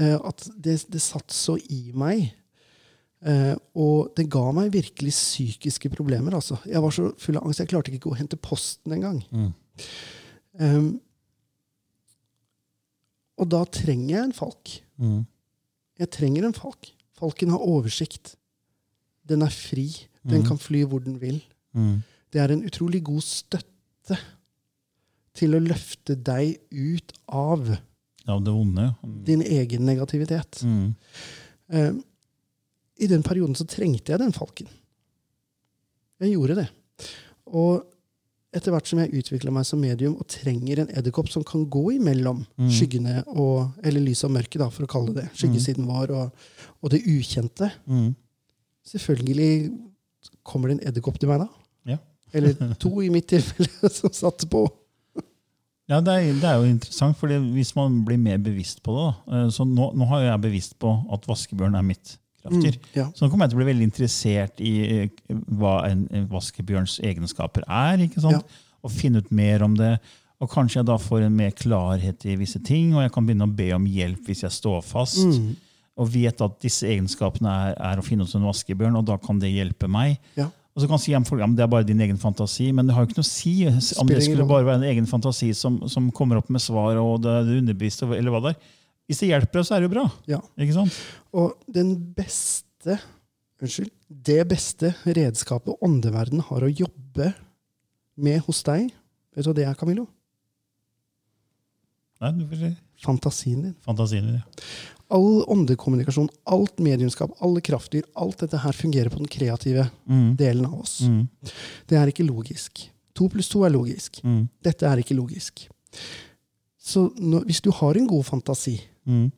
Eh, 0.00 0.16
at 0.16 0.46
det, 0.56 0.78
det 0.92 1.02
satt 1.04 1.34
så 1.34 1.58
i 1.70 1.90
meg. 1.96 2.30
Eh, 3.22 3.54
og 3.78 4.12
det 4.16 4.26
ga 4.32 4.44
meg 4.56 4.72
virkelig 4.74 5.14
psykiske 5.14 5.92
problemer. 5.92 6.34
Altså. 6.38 6.58
Jeg 6.66 6.82
var 6.82 6.94
så 6.94 7.10
full 7.20 7.38
av 7.38 7.46
angst. 7.46 7.62
Jeg 7.62 7.70
klarte 7.72 7.94
ikke 7.94 8.12
å 8.12 8.18
hente 8.18 8.40
posten 8.40 8.96
engang. 8.96 9.20
Mm. 9.30 9.50
Um, 10.60 10.88
og 13.40 13.48
da 13.50 13.62
trenger 13.72 14.10
jeg 14.16 14.24
en 14.28 14.36
falk. 14.36 14.74
Mm. 15.00 15.20
Jeg 16.02 16.12
trenger 16.14 16.48
en 16.48 16.56
falk. 16.56 16.92
Falken 17.18 17.52
har 17.54 17.64
oversikt. 17.64 18.34
Den 19.28 19.44
er 19.46 19.54
fri. 19.54 19.88
Den 20.26 20.42
mm. 20.42 20.48
kan 20.50 20.60
fly 20.60 20.82
hvor 20.88 21.02
den 21.04 21.20
vil. 21.22 21.40
Mm. 21.76 22.02
Det 22.32 22.40
er 22.40 22.54
en 22.54 22.64
utrolig 22.66 23.02
god 23.06 23.22
støtte 23.24 24.18
til 25.36 25.56
å 25.56 25.62
løfte 25.62 26.16
deg 26.18 26.58
ut 26.70 27.14
av 27.28 27.70
Ja, 28.26 28.36
det 28.38 28.52
vonde. 28.54 28.88
Mm. 29.02 29.16
din 29.26 29.42
egen 29.42 29.86
negativitet. 29.86 30.60
Mm. 30.62 30.94
Um, 31.72 32.02
I 33.02 33.06
den 33.10 33.22
perioden 33.26 33.54
så 33.58 33.64
trengte 33.66 34.12
jeg 34.12 34.20
den 34.22 34.32
falken. 34.36 34.68
Jeg 36.22 36.34
gjorde 36.36 36.54
det. 36.60 36.68
Og 37.50 37.82
etter 38.54 38.70
hvert 38.70 38.86
som 38.86 39.00
jeg 39.00 39.10
utvikler 39.16 39.50
meg 39.56 39.64
som 39.66 39.80
medium 39.80 40.14
og 40.20 40.26
trenger 40.30 40.82
en 40.84 40.90
edderkopp 40.92 41.30
som 41.32 41.42
kan 41.44 41.64
gå 41.72 41.94
imellom 41.96 42.44
Mm. 42.60 42.68
skyggene 42.70 43.24
og 43.26 43.72
Eller 43.82 44.00
lyset 44.04 44.28
og 44.28 44.34
mørket, 44.36 44.58
da, 44.60 44.68
for 44.70 44.84
å 44.84 44.90
kalle 44.92 45.14
det. 45.16 45.24
Skyggesiden 45.34 45.86
vår 45.88 46.12
og, 46.12 46.30
og 46.82 46.90
det 46.92 47.00
ukjente. 47.08 47.72
Mm. 47.88 48.14
Selvfølgelig 48.86 49.72
kommer 50.44 50.68
det 50.68 50.78
en 50.80 50.88
edderkopp 50.90 51.18
til 51.18 51.28
meg 51.32 51.40
da. 51.40 51.48
Ja. 51.94 51.98
Eller 52.34 52.54
to, 52.82 53.00
i 53.02 53.08
mitt 53.10 53.26
tilfelle, 53.32 53.68
som 53.98 54.12
satte 54.14 54.46
på. 54.52 54.66
Ja, 55.92 56.00
det 56.00 56.14
er, 56.14 56.32
det 56.40 56.48
er 56.48 56.56
jo 56.62 56.70
interessant, 56.70 57.18
fordi 57.20 57.36
hvis 57.52 57.74
man 57.76 58.00
blir 58.06 58.20
mer 58.20 58.40
bevisst 58.40 58.80
på 58.84 58.94
det 58.96 59.04
da, 59.04 59.36
eh, 59.36 59.48
Så 59.52 59.66
nå, 59.68 59.90
nå 59.98 60.08
har 60.08 60.24
jeg 60.24 60.44
bevisst 60.46 60.78
på 60.80 60.94
at 61.12 61.28
vaskebjørn 61.28 61.76
er 61.76 61.84
mitt 61.84 62.16
kraftdyr. 62.42 62.78
Mm, 62.78 62.88
ja. 62.96 63.06
Så 63.12 63.24
nå 63.24 63.30
kommer 63.30 63.46
jeg 63.46 63.52
til 63.52 63.58
å 63.58 63.62
bli 63.62 63.68
veldig 63.70 63.88
interessert 63.90 64.62
i 64.64 64.72
eh, 64.86 65.36
hva 65.58 65.76
en 65.90 66.06
en 66.10 66.26
vaskebjørns 66.30 66.98
egenskaper 67.04 67.66
er. 67.68 68.06
ikke 68.06 68.24
sant? 68.24 68.40
Ja. 68.40 68.68
Og 68.82 68.94
finne 68.94 69.22
ut 69.22 69.30
mer 69.34 69.62
om 69.66 69.76
det. 69.78 69.98
Og 70.42 70.50
kanskje 70.50 70.80
jeg 70.80 70.88
da 70.88 70.96
får 70.98 71.28
en 71.28 71.36
mer 71.38 71.52
klarhet 71.54 72.24
i 72.26 72.38
visse 72.40 72.58
ting, 72.66 72.96
og 72.96 73.04
jeg 73.04 73.12
kan 73.14 73.26
begynne 73.28 73.46
å 73.46 73.54
be 73.60 73.68
om 73.76 73.84
hjelp 73.86 74.26
hvis 74.26 74.42
jeg 74.42 74.56
står 74.56 74.80
fast. 74.82 75.20
Mm. 75.22 75.52
Og 76.02 76.08
vet 76.10 76.40
at 76.42 76.56
disse 76.64 76.88
egenskapene 76.88 77.52
er, 77.68 77.76
er 77.92 78.00
å 78.00 78.06
finne 78.06 78.26
hos 78.26 78.34
en 78.34 78.48
vaskebjørn, 78.48 78.96
og 78.98 79.06
da 79.06 79.20
kan 79.22 79.38
det 79.38 79.52
hjelpe 79.52 79.90
meg. 79.92 80.16
Ja. 80.40 80.48
Og 80.72 80.80
så 80.80 80.88
kan 80.88 81.00
si 81.02 81.12
at 81.12 81.28
ja, 81.28 81.46
men 81.46 81.56
det 81.56 81.66
er 81.66 81.72
bare 81.72 81.84
din 81.84 82.00
egen 82.00 82.16
fantasi, 82.20 82.70
men 82.72 82.88
det 82.88 82.94
har 82.96 83.04
jo 83.04 83.10
ikke 83.10 83.18
noe 83.20 83.26
å 83.26 83.28
si 83.28 83.52
om 84.00 84.08
det 84.08 84.22
skulle 84.24 84.46
bare 84.48 84.64
være 84.64 84.80
en 84.80 84.88
egen 84.88 85.08
fantasi 85.10 85.50
som, 85.56 85.82
som 85.92 86.06
kommer 86.16 86.40
opp 86.40 86.48
med 86.52 86.64
svar, 86.64 86.96
og 86.96 87.20
det 87.24 87.34
er 87.42 87.50
underbevist, 87.58 88.06
eller 88.08 88.32
hva 88.32 88.40
det 88.46 88.54
er. 88.54 88.70
Hvis 89.10 89.20
det 89.20 89.28
hjelper 89.28 89.66
så 89.66 89.76
er 89.76 89.82
det 89.82 89.90
jo 89.90 89.92
bra. 89.92 90.06
Ja. 90.30 90.38
Ikke 90.56 90.78
sant? 90.78 90.96
Og 91.36 91.58
den 91.68 91.92
beste 92.16 92.96
Unnskyld. 93.62 93.92
Det 94.10 94.40
beste 94.50 94.88
redskapet 95.06 95.84
åndeverden 95.86 96.40
har 96.48 96.64
å 96.66 96.70
jobbe 96.70 97.28
med 98.18 98.40
hos 98.48 98.64
deg, 98.66 98.88
vet 99.36 99.46
du 99.46 99.50
hva 99.52 99.54
det 99.54 99.66
er, 99.68 99.76
Camillo? 99.78 100.08
Nei, 102.22 102.32
du 102.40 102.42
får 102.50 102.58
si 102.58 102.72
Fantasien 103.02 103.62
din. 103.64 103.76
fantasien 103.82 104.26
din. 104.26 104.40
Ja. 104.40 104.66
All 105.12 105.42
åndekommunikasjon, 105.52 106.30
alt 106.48 106.78
mediumskap, 106.80 107.34
alle 107.44 107.60
kraftdyr, 107.64 108.06
alt 108.16 108.38
dette 108.40 108.56
her 108.62 108.72
fungerer 108.72 109.10
på 109.12 109.18
den 109.20 109.28
kreative 109.28 109.90
Mm. 110.08 110.36
delen 110.36 110.64
av 110.66 110.78
oss. 110.80 111.00
Mm. 111.04 111.28
Det 111.86 111.98
er 111.98 112.06
ikke 112.12 112.24
logisk. 112.26 112.86
To 113.14 113.28
pluss 113.28 113.48
to 113.52 113.62
er 113.66 113.70
logisk. 113.74 114.22
Mm. 114.24 114.48
Dette 114.64 114.86
er 114.88 114.96
ikke 115.02 115.16
logisk. 115.18 115.66
Så 116.80 117.10
når, 117.20 117.44
hvis 117.46 117.60
du 117.62 117.70
har 117.70 117.94
en 118.00 118.06
god 118.08 118.24
fantasi, 118.24 118.80
Mm. 119.06 119.30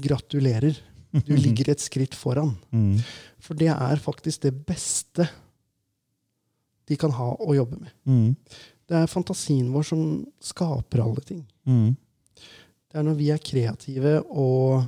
gratulerer. 0.00 0.76
Du 1.24 1.36
ligger 1.36 1.70
et 1.70 1.80
skritt 1.80 2.14
foran. 2.14 2.56
Mm. 2.72 2.98
For 3.38 3.54
det 3.54 3.68
er 3.70 3.96
faktisk 4.02 4.40
det 4.42 4.66
beste 4.66 5.28
de 6.86 6.96
kan 7.00 7.10
ha 7.16 7.30
å 7.40 7.54
jobbe 7.56 7.78
med. 7.80 7.92
Mm. 8.06 8.36
Det 8.86 8.96
er 8.98 9.06
fantasien 9.06 9.70
vår 9.72 9.84
som 9.88 10.26
skaper 10.44 11.00
alle 11.00 11.22
ting. 11.24 11.44
Det 11.64 12.98
er 13.00 13.02
når 13.06 13.16
vi 13.16 13.30
er 13.32 13.38
kreative 13.38 14.18
og 14.28 14.84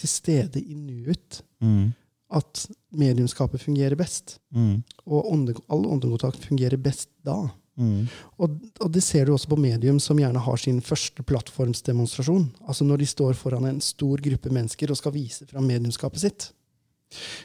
til 0.00 0.08
stede 0.10 0.60
i 0.62 0.74
nuet, 0.74 1.42
Mm. 1.60 1.92
at 2.32 2.66
mediumskapet 2.94 3.60
fungerer 3.60 3.96
best. 3.98 4.38
Mm. 4.54 4.82
Og 5.06 5.32
ånde, 5.32 5.54
all 5.68 5.84
åndekontakt 5.86 6.44
fungerer 6.46 6.76
best 6.80 7.08
da. 7.26 7.34
Mm. 7.80 8.06
Og, 8.38 8.54
og 8.80 8.90
det 8.92 9.02
ser 9.02 9.26
du 9.26 9.32
også 9.34 9.48
på 9.50 9.56
medium 9.58 9.98
som 10.00 10.18
gjerne 10.20 10.38
har 10.44 10.56
sin 10.60 10.80
første 10.84 11.22
plattformsdemonstrasjon. 11.26 12.50
Altså 12.68 12.84
når 12.84 13.00
de 13.02 13.06
står 13.06 13.32
foran 13.38 13.66
en 13.70 13.80
stor 13.80 14.20
gruppe 14.22 14.50
mennesker 14.52 14.90
og 14.92 14.96
skal 15.00 15.12
vise 15.14 15.46
fram 15.50 15.64
mediumskapet 15.68 16.20
sitt. 16.24 16.50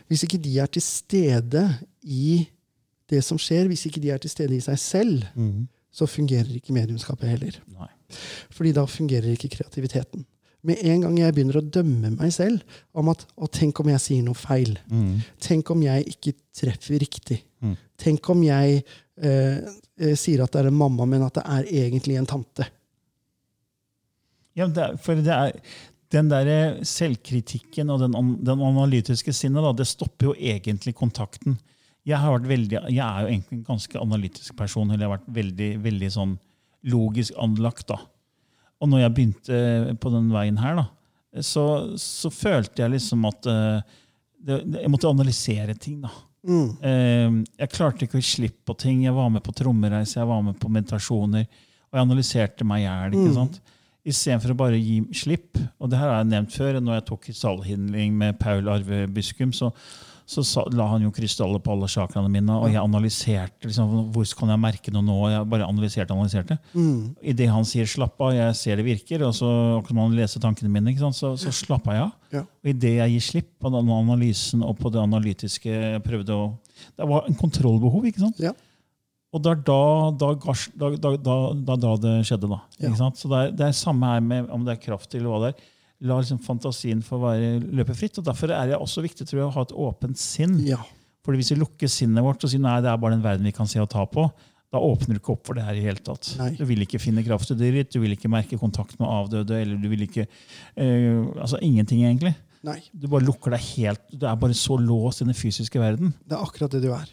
Hvis 0.08 0.24
ikke 0.28 0.38
de 0.44 0.58
er 0.62 0.68
til 0.70 0.82
stede 0.86 1.64
i 2.04 2.46
det 3.10 3.24
som 3.26 3.38
skjer, 3.42 3.68
hvis 3.70 3.86
ikke 3.90 4.02
de 4.04 4.12
er 4.14 4.22
til 4.22 4.30
stede 4.30 4.56
i 4.58 4.62
seg 4.62 4.80
selv, 4.80 5.24
Mm. 5.36 5.68
så 5.92 6.06
fungerer 6.06 6.52
ikke 6.56 6.74
mediumskapet 6.76 7.30
heller. 7.30 7.58
Nei. 7.72 7.88
Fordi 8.52 8.72
da 8.76 8.84
fungerer 8.86 9.32
ikke 9.32 9.50
kreativiteten. 9.50 10.26
Med 10.66 10.82
en 10.82 11.04
gang 11.06 11.18
jeg 11.20 11.36
begynner 11.36 11.60
å 11.60 11.66
dømme 11.78 12.14
meg 12.16 12.32
selv 12.34 12.78
om 12.98 13.12
at 13.12 13.26
å, 13.38 13.50
tenk 13.52 13.80
om 13.82 13.90
jeg 13.92 14.02
sier 14.02 14.24
noe 14.26 14.38
feil. 14.38 14.78
Mm. 14.90 15.20
Tenk 15.42 15.70
om 15.74 15.84
jeg 15.86 16.08
ikke 16.16 16.34
treffer 16.56 16.98
riktig. 17.02 17.42
Mm. 17.62 17.76
Tenk 18.02 18.30
om 18.34 18.42
jeg 18.46 18.80
eh, 18.82 19.60
eh, 19.62 20.16
sier 20.18 20.42
at 20.44 20.56
det 20.56 20.64
er 20.64 20.72
en 20.72 20.80
mamma, 20.80 21.06
men 21.10 21.26
at 21.28 21.38
det 21.38 21.46
er 21.58 21.70
egentlig 21.86 22.18
en 22.20 22.30
tante. 22.30 22.66
Ja, 24.56 24.70
det 24.72 24.82
er, 24.88 24.98
for 25.04 25.20
det 25.20 25.36
er 25.36 25.54
den 26.16 26.32
der 26.32 26.82
selvkritikken 26.88 27.92
og 27.92 28.02
den, 28.04 28.16
den 28.46 28.64
analytiske 28.64 29.34
sinnet, 29.36 29.64
da, 29.66 29.74
det 29.76 29.88
stopper 29.90 30.32
jo 30.32 30.36
egentlig 30.40 30.96
kontakten. 30.98 31.60
Jeg, 32.06 32.20
har 32.22 32.36
vært 32.36 32.50
veldig, 32.50 32.82
jeg 32.94 33.02
er 33.02 33.24
jo 33.24 33.32
egentlig 33.32 33.60
en 33.60 33.70
ganske 33.70 34.02
analytisk 34.02 34.58
person, 34.58 34.92
eller 34.92 35.06
jeg 35.06 35.10
har 35.10 35.18
vært 35.18 35.32
veldig, 35.40 35.70
veldig 35.86 36.12
sånn 36.14 36.36
logisk 36.94 37.34
anlagt. 37.42 37.88
da. 37.90 37.98
Og 38.84 38.92
når 38.92 39.06
jeg 39.06 39.16
begynte 39.16 39.60
på 40.02 40.12
den 40.14 40.32
veien 40.34 40.58
her, 40.60 40.80
da, 40.82 40.86
så, 41.44 41.66
så 42.00 42.32
følte 42.32 42.84
jeg 42.84 42.96
liksom 42.96 43.28
at 43.28 43.48
uh, 43.52 44.00
det, 44.46 44.62
jeg 44.82 44.92
måtte 44.92 45.12
analysere 45.12 45.76
ting. 45.80 46.02
da. 46.04 46.12
Mm. 46.46 46.68
Uh, 46.80 47.40
jeg 47.60 47.72
klarte 47.74 48.06
ikke 48.06 48.20
å 48.20 48.24
gi 48.24 48.34
slipp 48.36 48.60
på 48.68 48.76
ting. 48.80 49.06
Jeg 49.08 49.16
var 49.16 49.32
med 49.34 49.44
på 49.46 49.56
trommereise, 49.56 50.20
jeg 50.20 50.30
var 50.30 50.44
med 50.46 50.60
på 50.62 50.72
meditasjoner. 50.72 51.48
Og 51.90 51.98
jeg 51.98 52.08
analyserte 52.08 52.68
meg 52.68 52.84
i 52.84 52.88
hjel. 52.88 53.16
Mm. 53.16 53.56
Istedenfor 54.06 54.54
å 54.54 54.60
bare 54.60 54.80
gi 54.82 55.00
slipp. 55.18 55.58
Og 55.80 55.90
det 55.90 56.00
her 56.00 56.12
har 56.12 56.20
jeg 56.22 56.32
nevnt 56.34 56.56
før. 56.56 56.82
Når 56.84 57.00
jeg 57.00 57.08
tok 57.10 57.24
krystallhindring 57.30 58.16
med 58.20 58.38
Paul 58.42 58.70
Arve 58.72 59.06
Byskum, 59.12 59.56
så, 59.56 59.72
så 60.26 60.42
sa, 60.42 60.64
la 60.74 60.88
han 60.90 61.04
jo 61.06 61.12
krystaller 61.14 61.62
på 61.62 61.70
alle 61.76 61.88
chakraene 61.92 62.32
mine. 62.34 62.50
Og 62.58 62.72
jeg 62.74 62.82
analyserte 62.82 63.70
liksom, 63.70 63.92
hvor 64.14 64.26
kan 64.40 64.52
jeg 64.56 64.62
merke 64.64 64.94
noe 64.94 65.06
nå. 65.06 65.18
Jeg 65.30 65.48
bare 65.52 65.68
analyserte 65.70 66.16
analyserte. 66.16 66.58
Mm. 66.74 67.14
Idet 67.22 67.50
han 67.54 67.68
sier 67.70 67.86
'slapp 67.86 68.18
av', 68.18 68.34
jeg 68.34 68.56
ser 68.58 68.82
det 68.82 68.86
virker, 68.88 69.22
og 69.28 69.36
så 69.38 69.50
kan 69.86 69.96
man 69.96 70.10
han 70.10 70.18
leser 70.18 70.42
tankene 70.42 70.72
mine? 70.74 70.96
Så, 71.14 71.36
så 71.38 71.54
slappa 71.54 71.94
jeg 71.94 72.08
av. 72.08 72.14
Ja. 72.34 72.42
Og 72.42 72.72
idet 72.74 72.96
jeg 72.98 73.12
gir 73.14 73.26
slipp 73.30 73.52
på 73.62 73.70
den 73.70 73.92
analysen 73.94 74.64
og 74.66 74.80
på 74.80 74.90
det 74.90 75.02
analytiske 75.02 76.02
prøvde 76.06 76.34
å, 76.34 76.58
Det 76.98 77.08
var 77.08 77.30
en 77.30 77.36
kontrollbehov. 77.36 78.06
ikke 78.06 78.20
sant? 78.26 78.40
Ja. 78.40 78.52
Og 79.36 79.44
det 79.44 79.52
er 79.52 79.62
da, 79.68 79.82
da, 80.16 80.34
da, 80.34 80.90
da, 80.96 81.16
da, 81.18 81.38
da, 81.54 81.76
da 81.76 81.96
det 82.00 82.16
skjedde. 82.26 82.50
da. 82.50 82.62
Ja. 82.80 83.12
Så 83.14 83.30
det 83.30 83.38
er, 83.38 83.52
det 83.52 83.66
er 83.68 83.78
samme 83.78 84.08
her 84.08 84.22
med 84.24 84.50
om 84.50 84.66
det 84.66 84.78
er 84.78 84.82
kraft 84.82 85.14
eller 85.14 85.30
hva 85.30 85.40
det 85.44 85.54
er. 85.54 85.72
La 86.06 86.20
liksom 86.22 86.42
fantasien 86.46 87.02
få 87.06 87.18
være 87.22 87.56
løpe 87.66 87.96
fritt. 87.98 88.20
og 88.22 88.28
Derfor 88.28 88.54
er 88.54 88.70
det 88.70 88.78
også 88.78 89.04
viktig 89.06 89.26
tror 89.26 89.40
jeg, 89.42 89.48
å 89.48 89.56
ha 89.56 89.66
et 89.66 89.78
åpent 89.88 90.22
sinn. 90.22 90.60
ja. 90.68 90.84
Fordi 91.26 91.40
Hvis 91.42 91.56
vi 91.56 91.58
lukker 91.58 91.90
sinnet 91.90 92.22
vårt 92.22 92.44
og 92.46 92.52
sier 92.52 92.62
nei, 92.62 92.76
det 92.86 92.92
er 92.92 93.00
bare 93.02 93.16
den 93.16 93.24
verden 93.24 93.48
vi 93.48 93.56
kan 93.56 93.66
se 93.66 93.80
og 93.82 93.90
ta 93.90 94.04
på, 94.06 94.28
da 94.76 94.82
åpner 94.84 95.16
du 95.16 95.22
ikke 95.22 95.34
opp 95.34 95.48
for 95.48 95.58
det 95.58 95.64
her 95.66 95.78
i 95.78 95.84
hele 95.86 96.02
tatt. 96.04 96.34
Nei. 96.38 96.52
Du 96.58 96.66
vil 96.70 96.84
ikke 96.84 97.00
finne 97.02 97.24
kraft 97.26 97.50
i 97.54 97.58
dyret 97.58 97.88
ditt, 97.88 97.96
du 97.96 98.04
vil 98.04 98.14
ikke 98.14 98.30
merke 98.30 98.60
kontakt 98.62 98.98
med 99.00 99.10
avdøde, 99.10 99.58
eller 99.62 99.80
du 99.82 99.88
vil 99.90 100.06
ikke 100.06 100.26
uh, 100.28 101.42
Altså 101.42 101.62
ingenting, 101.64 102.04
egentlig. 102.06 102.36
Nei. 102.66 102.80
Du 102.92 103.06
bare 103.12 103.22
lukker 103.28 103.54
deg 103.54 103.62
helt 103.76 104.02
Du 104.10 104.24
er 104.26 104.38
bare 104.42 104.56
så 104.58 104.74
låst 104.82 105.22
i 105.22 105.28
den 105.28 105.38
fysiske 105.38 105.78
verden. 105.82 106.14
Det 106.26 106.34
er 106.34 106.42
akkurat 106.46 106.74
det 106.74 106.82
du 106.82 106.90
er. 106.96 107.12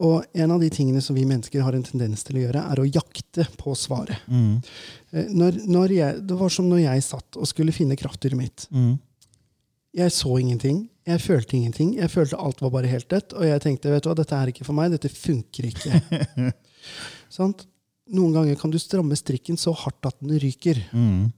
Og 0.00 0.24
en 0.32 0.54
av 0.54 0.62
de 0.62 0.70
tingene 0.72 1.02
som 1.04 1.16
vi 1.18 1.26
mennesker 1.28 1.64
har 1.66 1.76
en 1.76 1.84
tendens 1.84 2.24
til 2.24 2.38
å 2.38 2.44
gjøre, 2.46 2.62
er 2.72 2.80
å 2.80 2.86
jakte 2.88 3.44
på 3.60 3.74
svaret. 3.76 4.22
Mm. 4.30 4.54
Eh, 5.12 5.28
Når, 5.36 5.60
når 5.68 5.94
jeg, 5.98 6.22
det 6.30 6.38
var 6.40 6.54
som 6.54 6.70
når 6.70 6.84
jeg 6.86 7.04
satt 7.10 7.36
og 7.36 7.50
skulle 7.50 7.74
finne 7.76 7.98
kraftdyret 8.00 8.40
mitt. 8.40 8.68
Mm. 8.72 8.94
Jeg 9.96 10.12
så 10.16 10.34
ingenting. 10.40 10.84
Jeg 11.06 11.22
følte 11.22 11.56
ingenting. 11.56 11.94
Jeg 12.00 12.10
følte 12.12 12.40
alt 12.40 12.60
var 12.64 12.72
bare 12.74 12.90
helt 12.90 13.08
dødt. 13.12 13.36
Og 13.36 13.46
jeg 13.46 13.62
tenkte 13.64 13.92
vet 13.92 14.04
du 14.04 14.10
hva, 14.10 14.16
dette 14.18 14.36
er 14.36 14.52
ikke 14.52 14.66
for 14.66 14.76
meg. 14.76 14.92
Dette 14.96 15.12
funker 15.12 15.68
ikke. 15.70 16.52
Sant? 17.36 17.66
Noen 18.16 18.34
ganger 18.36 18.58
kan 18.60 18.70
du 18.70 18.78
stramme 18.78 19.16
strikken 19.18 19.58
så 19.58 19.72
hardt 19.74 20.08
at 20.08 20.18
den 20.22 20.36
ryker. 20.42 20.78
Mm. 20.94 21.32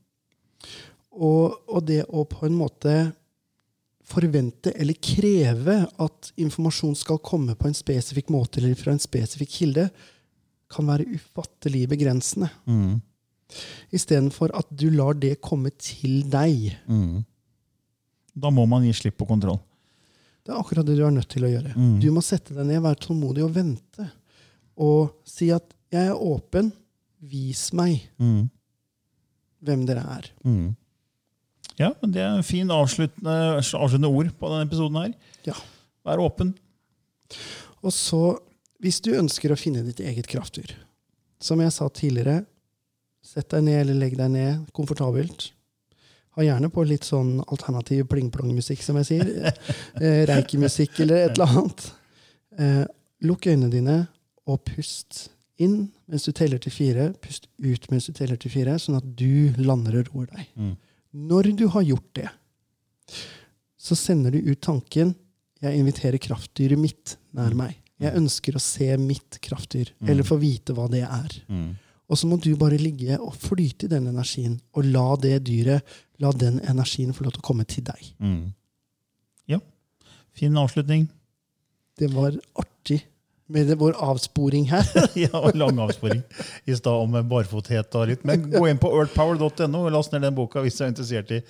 Og, 1.19 1.55
og 1.67 1.81
det 1.89 2.05
å 2.09 2.25
på 2.29 2.47
en 2.47 2.59
måte 2.59 2.95
forvente 4.09 4.73
eller 4.73 4.97
kreve 5.05 5.83
at 6.01 6.31
informasjon 6.41 6.97
skal 6.97 7.21
komme 7.25 7.55
på 7.59 7.69
en 7.69 7.77
spesifikk 7.77 8.31
måte 8.33 8.61
eller 8.63 8.75
fra 8.79 8.95
en 8.95 9.03
spesifikk 9.03 9.51
kilde, 9.59 9.89
kan 10.73 10.89
være 10.89 11.07
ufattelig 11.17 11.87
begrensende. 11.89 12.49
Mm. 12.69 12.99
Istedenfor 13.97 14.53
at 14.57 14.69
du 14.77 14.89
lar 14.93 15.17
det 15.17 15.39
komme 15.45 15.71
til 15.81 16.23
deg. 16.29 16.75
Mm. 16.89 17.23
Da 18.39 18.51
må 18.55 18.67
man 18.69 18.85
gi 18.85 18.93
slipp 18.97 19.17
på 19.21 19.29
kontroll. 19.29 19.61
Det 20.45 20.53
er 20.55 20.61
akkurat 20.63 20.87
det 20.89 20.97
du 20.97 21.05
er 21.05 21.13
nødt 21.13 21.29
til 21.33 21.45
å 21.45 21.53
gjøre. 21.53 21.75
Mm. 21.77 21.97
Du 22.01 22.09
må 22.15 22.23
sette 22.25 22.55
deg 22.57 22.69
ned, 22.69 22.81
være 22.85 23.01
tålmodig 23.05 23.45
og 23.45 23.55
vente. 23.57 24.11
Og 24.81 25.11
si 25.29 25.51
at 25.53 25.75
'jeg 25.93 26.09
er 26.09 26.15
åpen, 26.15 26.73
vis 27.21 27.73
meg 27.73 28.09
Mm. 28.19 28.49
hvem 29.65 29.87
dere 29.87 30.05
er'. 30.05 30.31
Mm. 30.45 30.77
Ja, 31.79 31.93
men 32.01 32.13
Det 32.13 32.23
er 32.23 32.37
en 32.37 32.47
fin 32.47 32.71
avsluttende, 32.75 33.35
avsluttende 33.59 34.11
ord 34.11 34.33
på 34.39 34.51
denne 34.51 34.67
episoden. 34.67 34.97
her. 35.03 35.15
Ja. 35.47 35.55
Vær 36.05 36.23
åpen. 36.25 36.55
Og 37.83 37.93
så, 37.95 38.39
hvis 38.83 39.01
du 39.01 39.13
ønsker 39.15 39.53
å 39.53 39.59
finne 39.59 39.85
ditt 39.87 40.01
eget 40.01 40.27
kraftdyr, 40.27 40.75
som 41.41 41.61
jeg 41.63 41.73
sa 41.73 41.89
tidligere, 41.89 42.43
sett 43.23 43.51
deg 43.53 43.65
ned 43.67 43.81
eller 43.85 43.99
legg 44.01 44.17
deg 44.19 44.31
ned 44.33 44.67
komfortabelt. 44.75 45.53
Ha 46.39 46.45
gjerne 46.47 46.71
på 46.71 46.85
litt 46.87 47.07
sånn 47.07 47.39
alternativ 47.47 48.07
pling-plong-musikk, 48.11 48.83
som 48.83 48.99
jeg 49.01 49.09
sier. 49.11 49.33
Reikemusikk 49.99 50.29
Reiki-musikk 50.33 51.01
eller 51.05 51.27
et 51.27 51.35
eller 51.39 51.57
annet. 51.59 51.89
Eh, 52.59 52.85
lukk 53.27 53.49
øynene 53.51 53.71
dine 53.73 53.97
og 54.49 54.63
pust 54.67 55.29
inn 55.59 55.89
mens 56.09 56.25
du 56.25 56.33
teller 56.33 56.61
til 56.63 56.73
fire, 56.73 57.11
pust 57.21 57.49
ut 57.59 57.89
mens 57.93 58.07
du 58.07 58.15
teller 58.17 58.39
til 58.41 58.53
fire, 58.55 58.79
sånn 58.81 58.99
at 59.01 59.09
du 59.19 59.55
lander 59.59 60.01
og 60.01 60.13
roer 60.13 60.31
deg. 60.31 60.47
Mm. 60.55 60.77
Når 61.19 61.53
du 61.59 61.67
har 61.75 61.83
gjort 61.83 62.11
det, 62.19 62.29
så 63.79 63.97
sender 63.99 64.35
du 64.35 64.53
ut 64.53 64.61
tanken 64.63 65.15
jeg 65.59 65.81
inviterer 65.81 66.21
kraftdyret 66.23 66.79
mitt 66.79 67.17
nær 67.35 67.55
meg. 67.59 67.79
Jeg 67.99 68.15
ønsker 68.15 68.55
å 68.55 68.63
se 68.63 68.93
mitt 69.03 69.41
kraftdyr, 69.43 69.91
eller 70.07 70.27
få 70.27 70.39
vite 70.39 70.75
hva 70.77 70.85
det 70.91 71.03
er. 71.03 71.33
Mm. 71.51 71.73
Og 72.09 72.21
så 72.21 72.29
må 72.31 72.39
du 72.41 72.53
bare 72.57 72.79
ligge 72.81 73.19
og 73.19 73.35
flyte 73.37 73.89
i 73.89 73.91
den 73.91 74.07
energien, 74.09 74.55
og 74.73 74.87
la 74.87 75.09
det 75.21 75.35
dyret, 75.49 75.97
la 76.23 76.31
den 76.31 76.61
energien 76.63 77.11
få 77.17 77.27
lov 77.27 77.35
til 77.35 77.43
å 77.43 77.49
komme 77.51 77.67
til 77.69 77.85
deg. 77.91 78.07
Mm. 78.23 78.55
Ja. 79.51 79.59
Fin 80.39 80.57
avslutning. 80.63 81.09
Det 81.99 82.13
var 82.15 82.39
artig 82.63 83.03
med 83.49 83.71
vår 83.81 83.97
avsporing 83.97 84.67
her. 84.69 84.85
ja, 85.25 85.51
lang 85.55 85.79
avsporing 85.81 86.23
i 86.65 86.77
stad 86.77 86.93
om 86.93 87.17
barfothet 87.29 87.97
og 87.97 88.11
litt. 88.11 88.25
Men 88.29 88.45
gå 88.53 88.65
inn 88.69 88.81
på 88.81 88.91
earthpower.no 88.93 89.85
og 89.87 89.93
last 89.95 90.13
ned 90.13 90.27
den 90.27 90.37
boka 90.37 90.63
hvis 90.65 90.77
du 90.77 90.85
er 90.85 90.93
interessert 90.93 91.33
i 91.33 91.41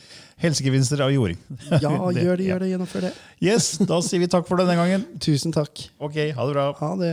helsegevinster 0.42 1.02
av 1.04 1.14
jording. 1.14 1.40
Ja, 1.82 1.90
gjør 2.14 2.38
det, 2.38 2.46
gjør 2.46 2.62
det, 2.62 2.70
gjennomfør 2.72 3.08
det. 3.08 3.12
Yes, 3.44 3.74
da 3.82 4.00
sier 4.04 4.22
vi 4.22 4.30
takk 4.30 4.46
for 4.48 4.60
det 4.60 4.68
denne 4.68 4.78
gangen. 4.80 5.06
Tusen 5.22 5.54
takk. 5.54 5.88
Ok, 5.98 6.16
ha 6.34 6.46
det 6.48 6.54
bra. 6.54 6.70
Ha 6.78 6.94
det. 7.00 7.12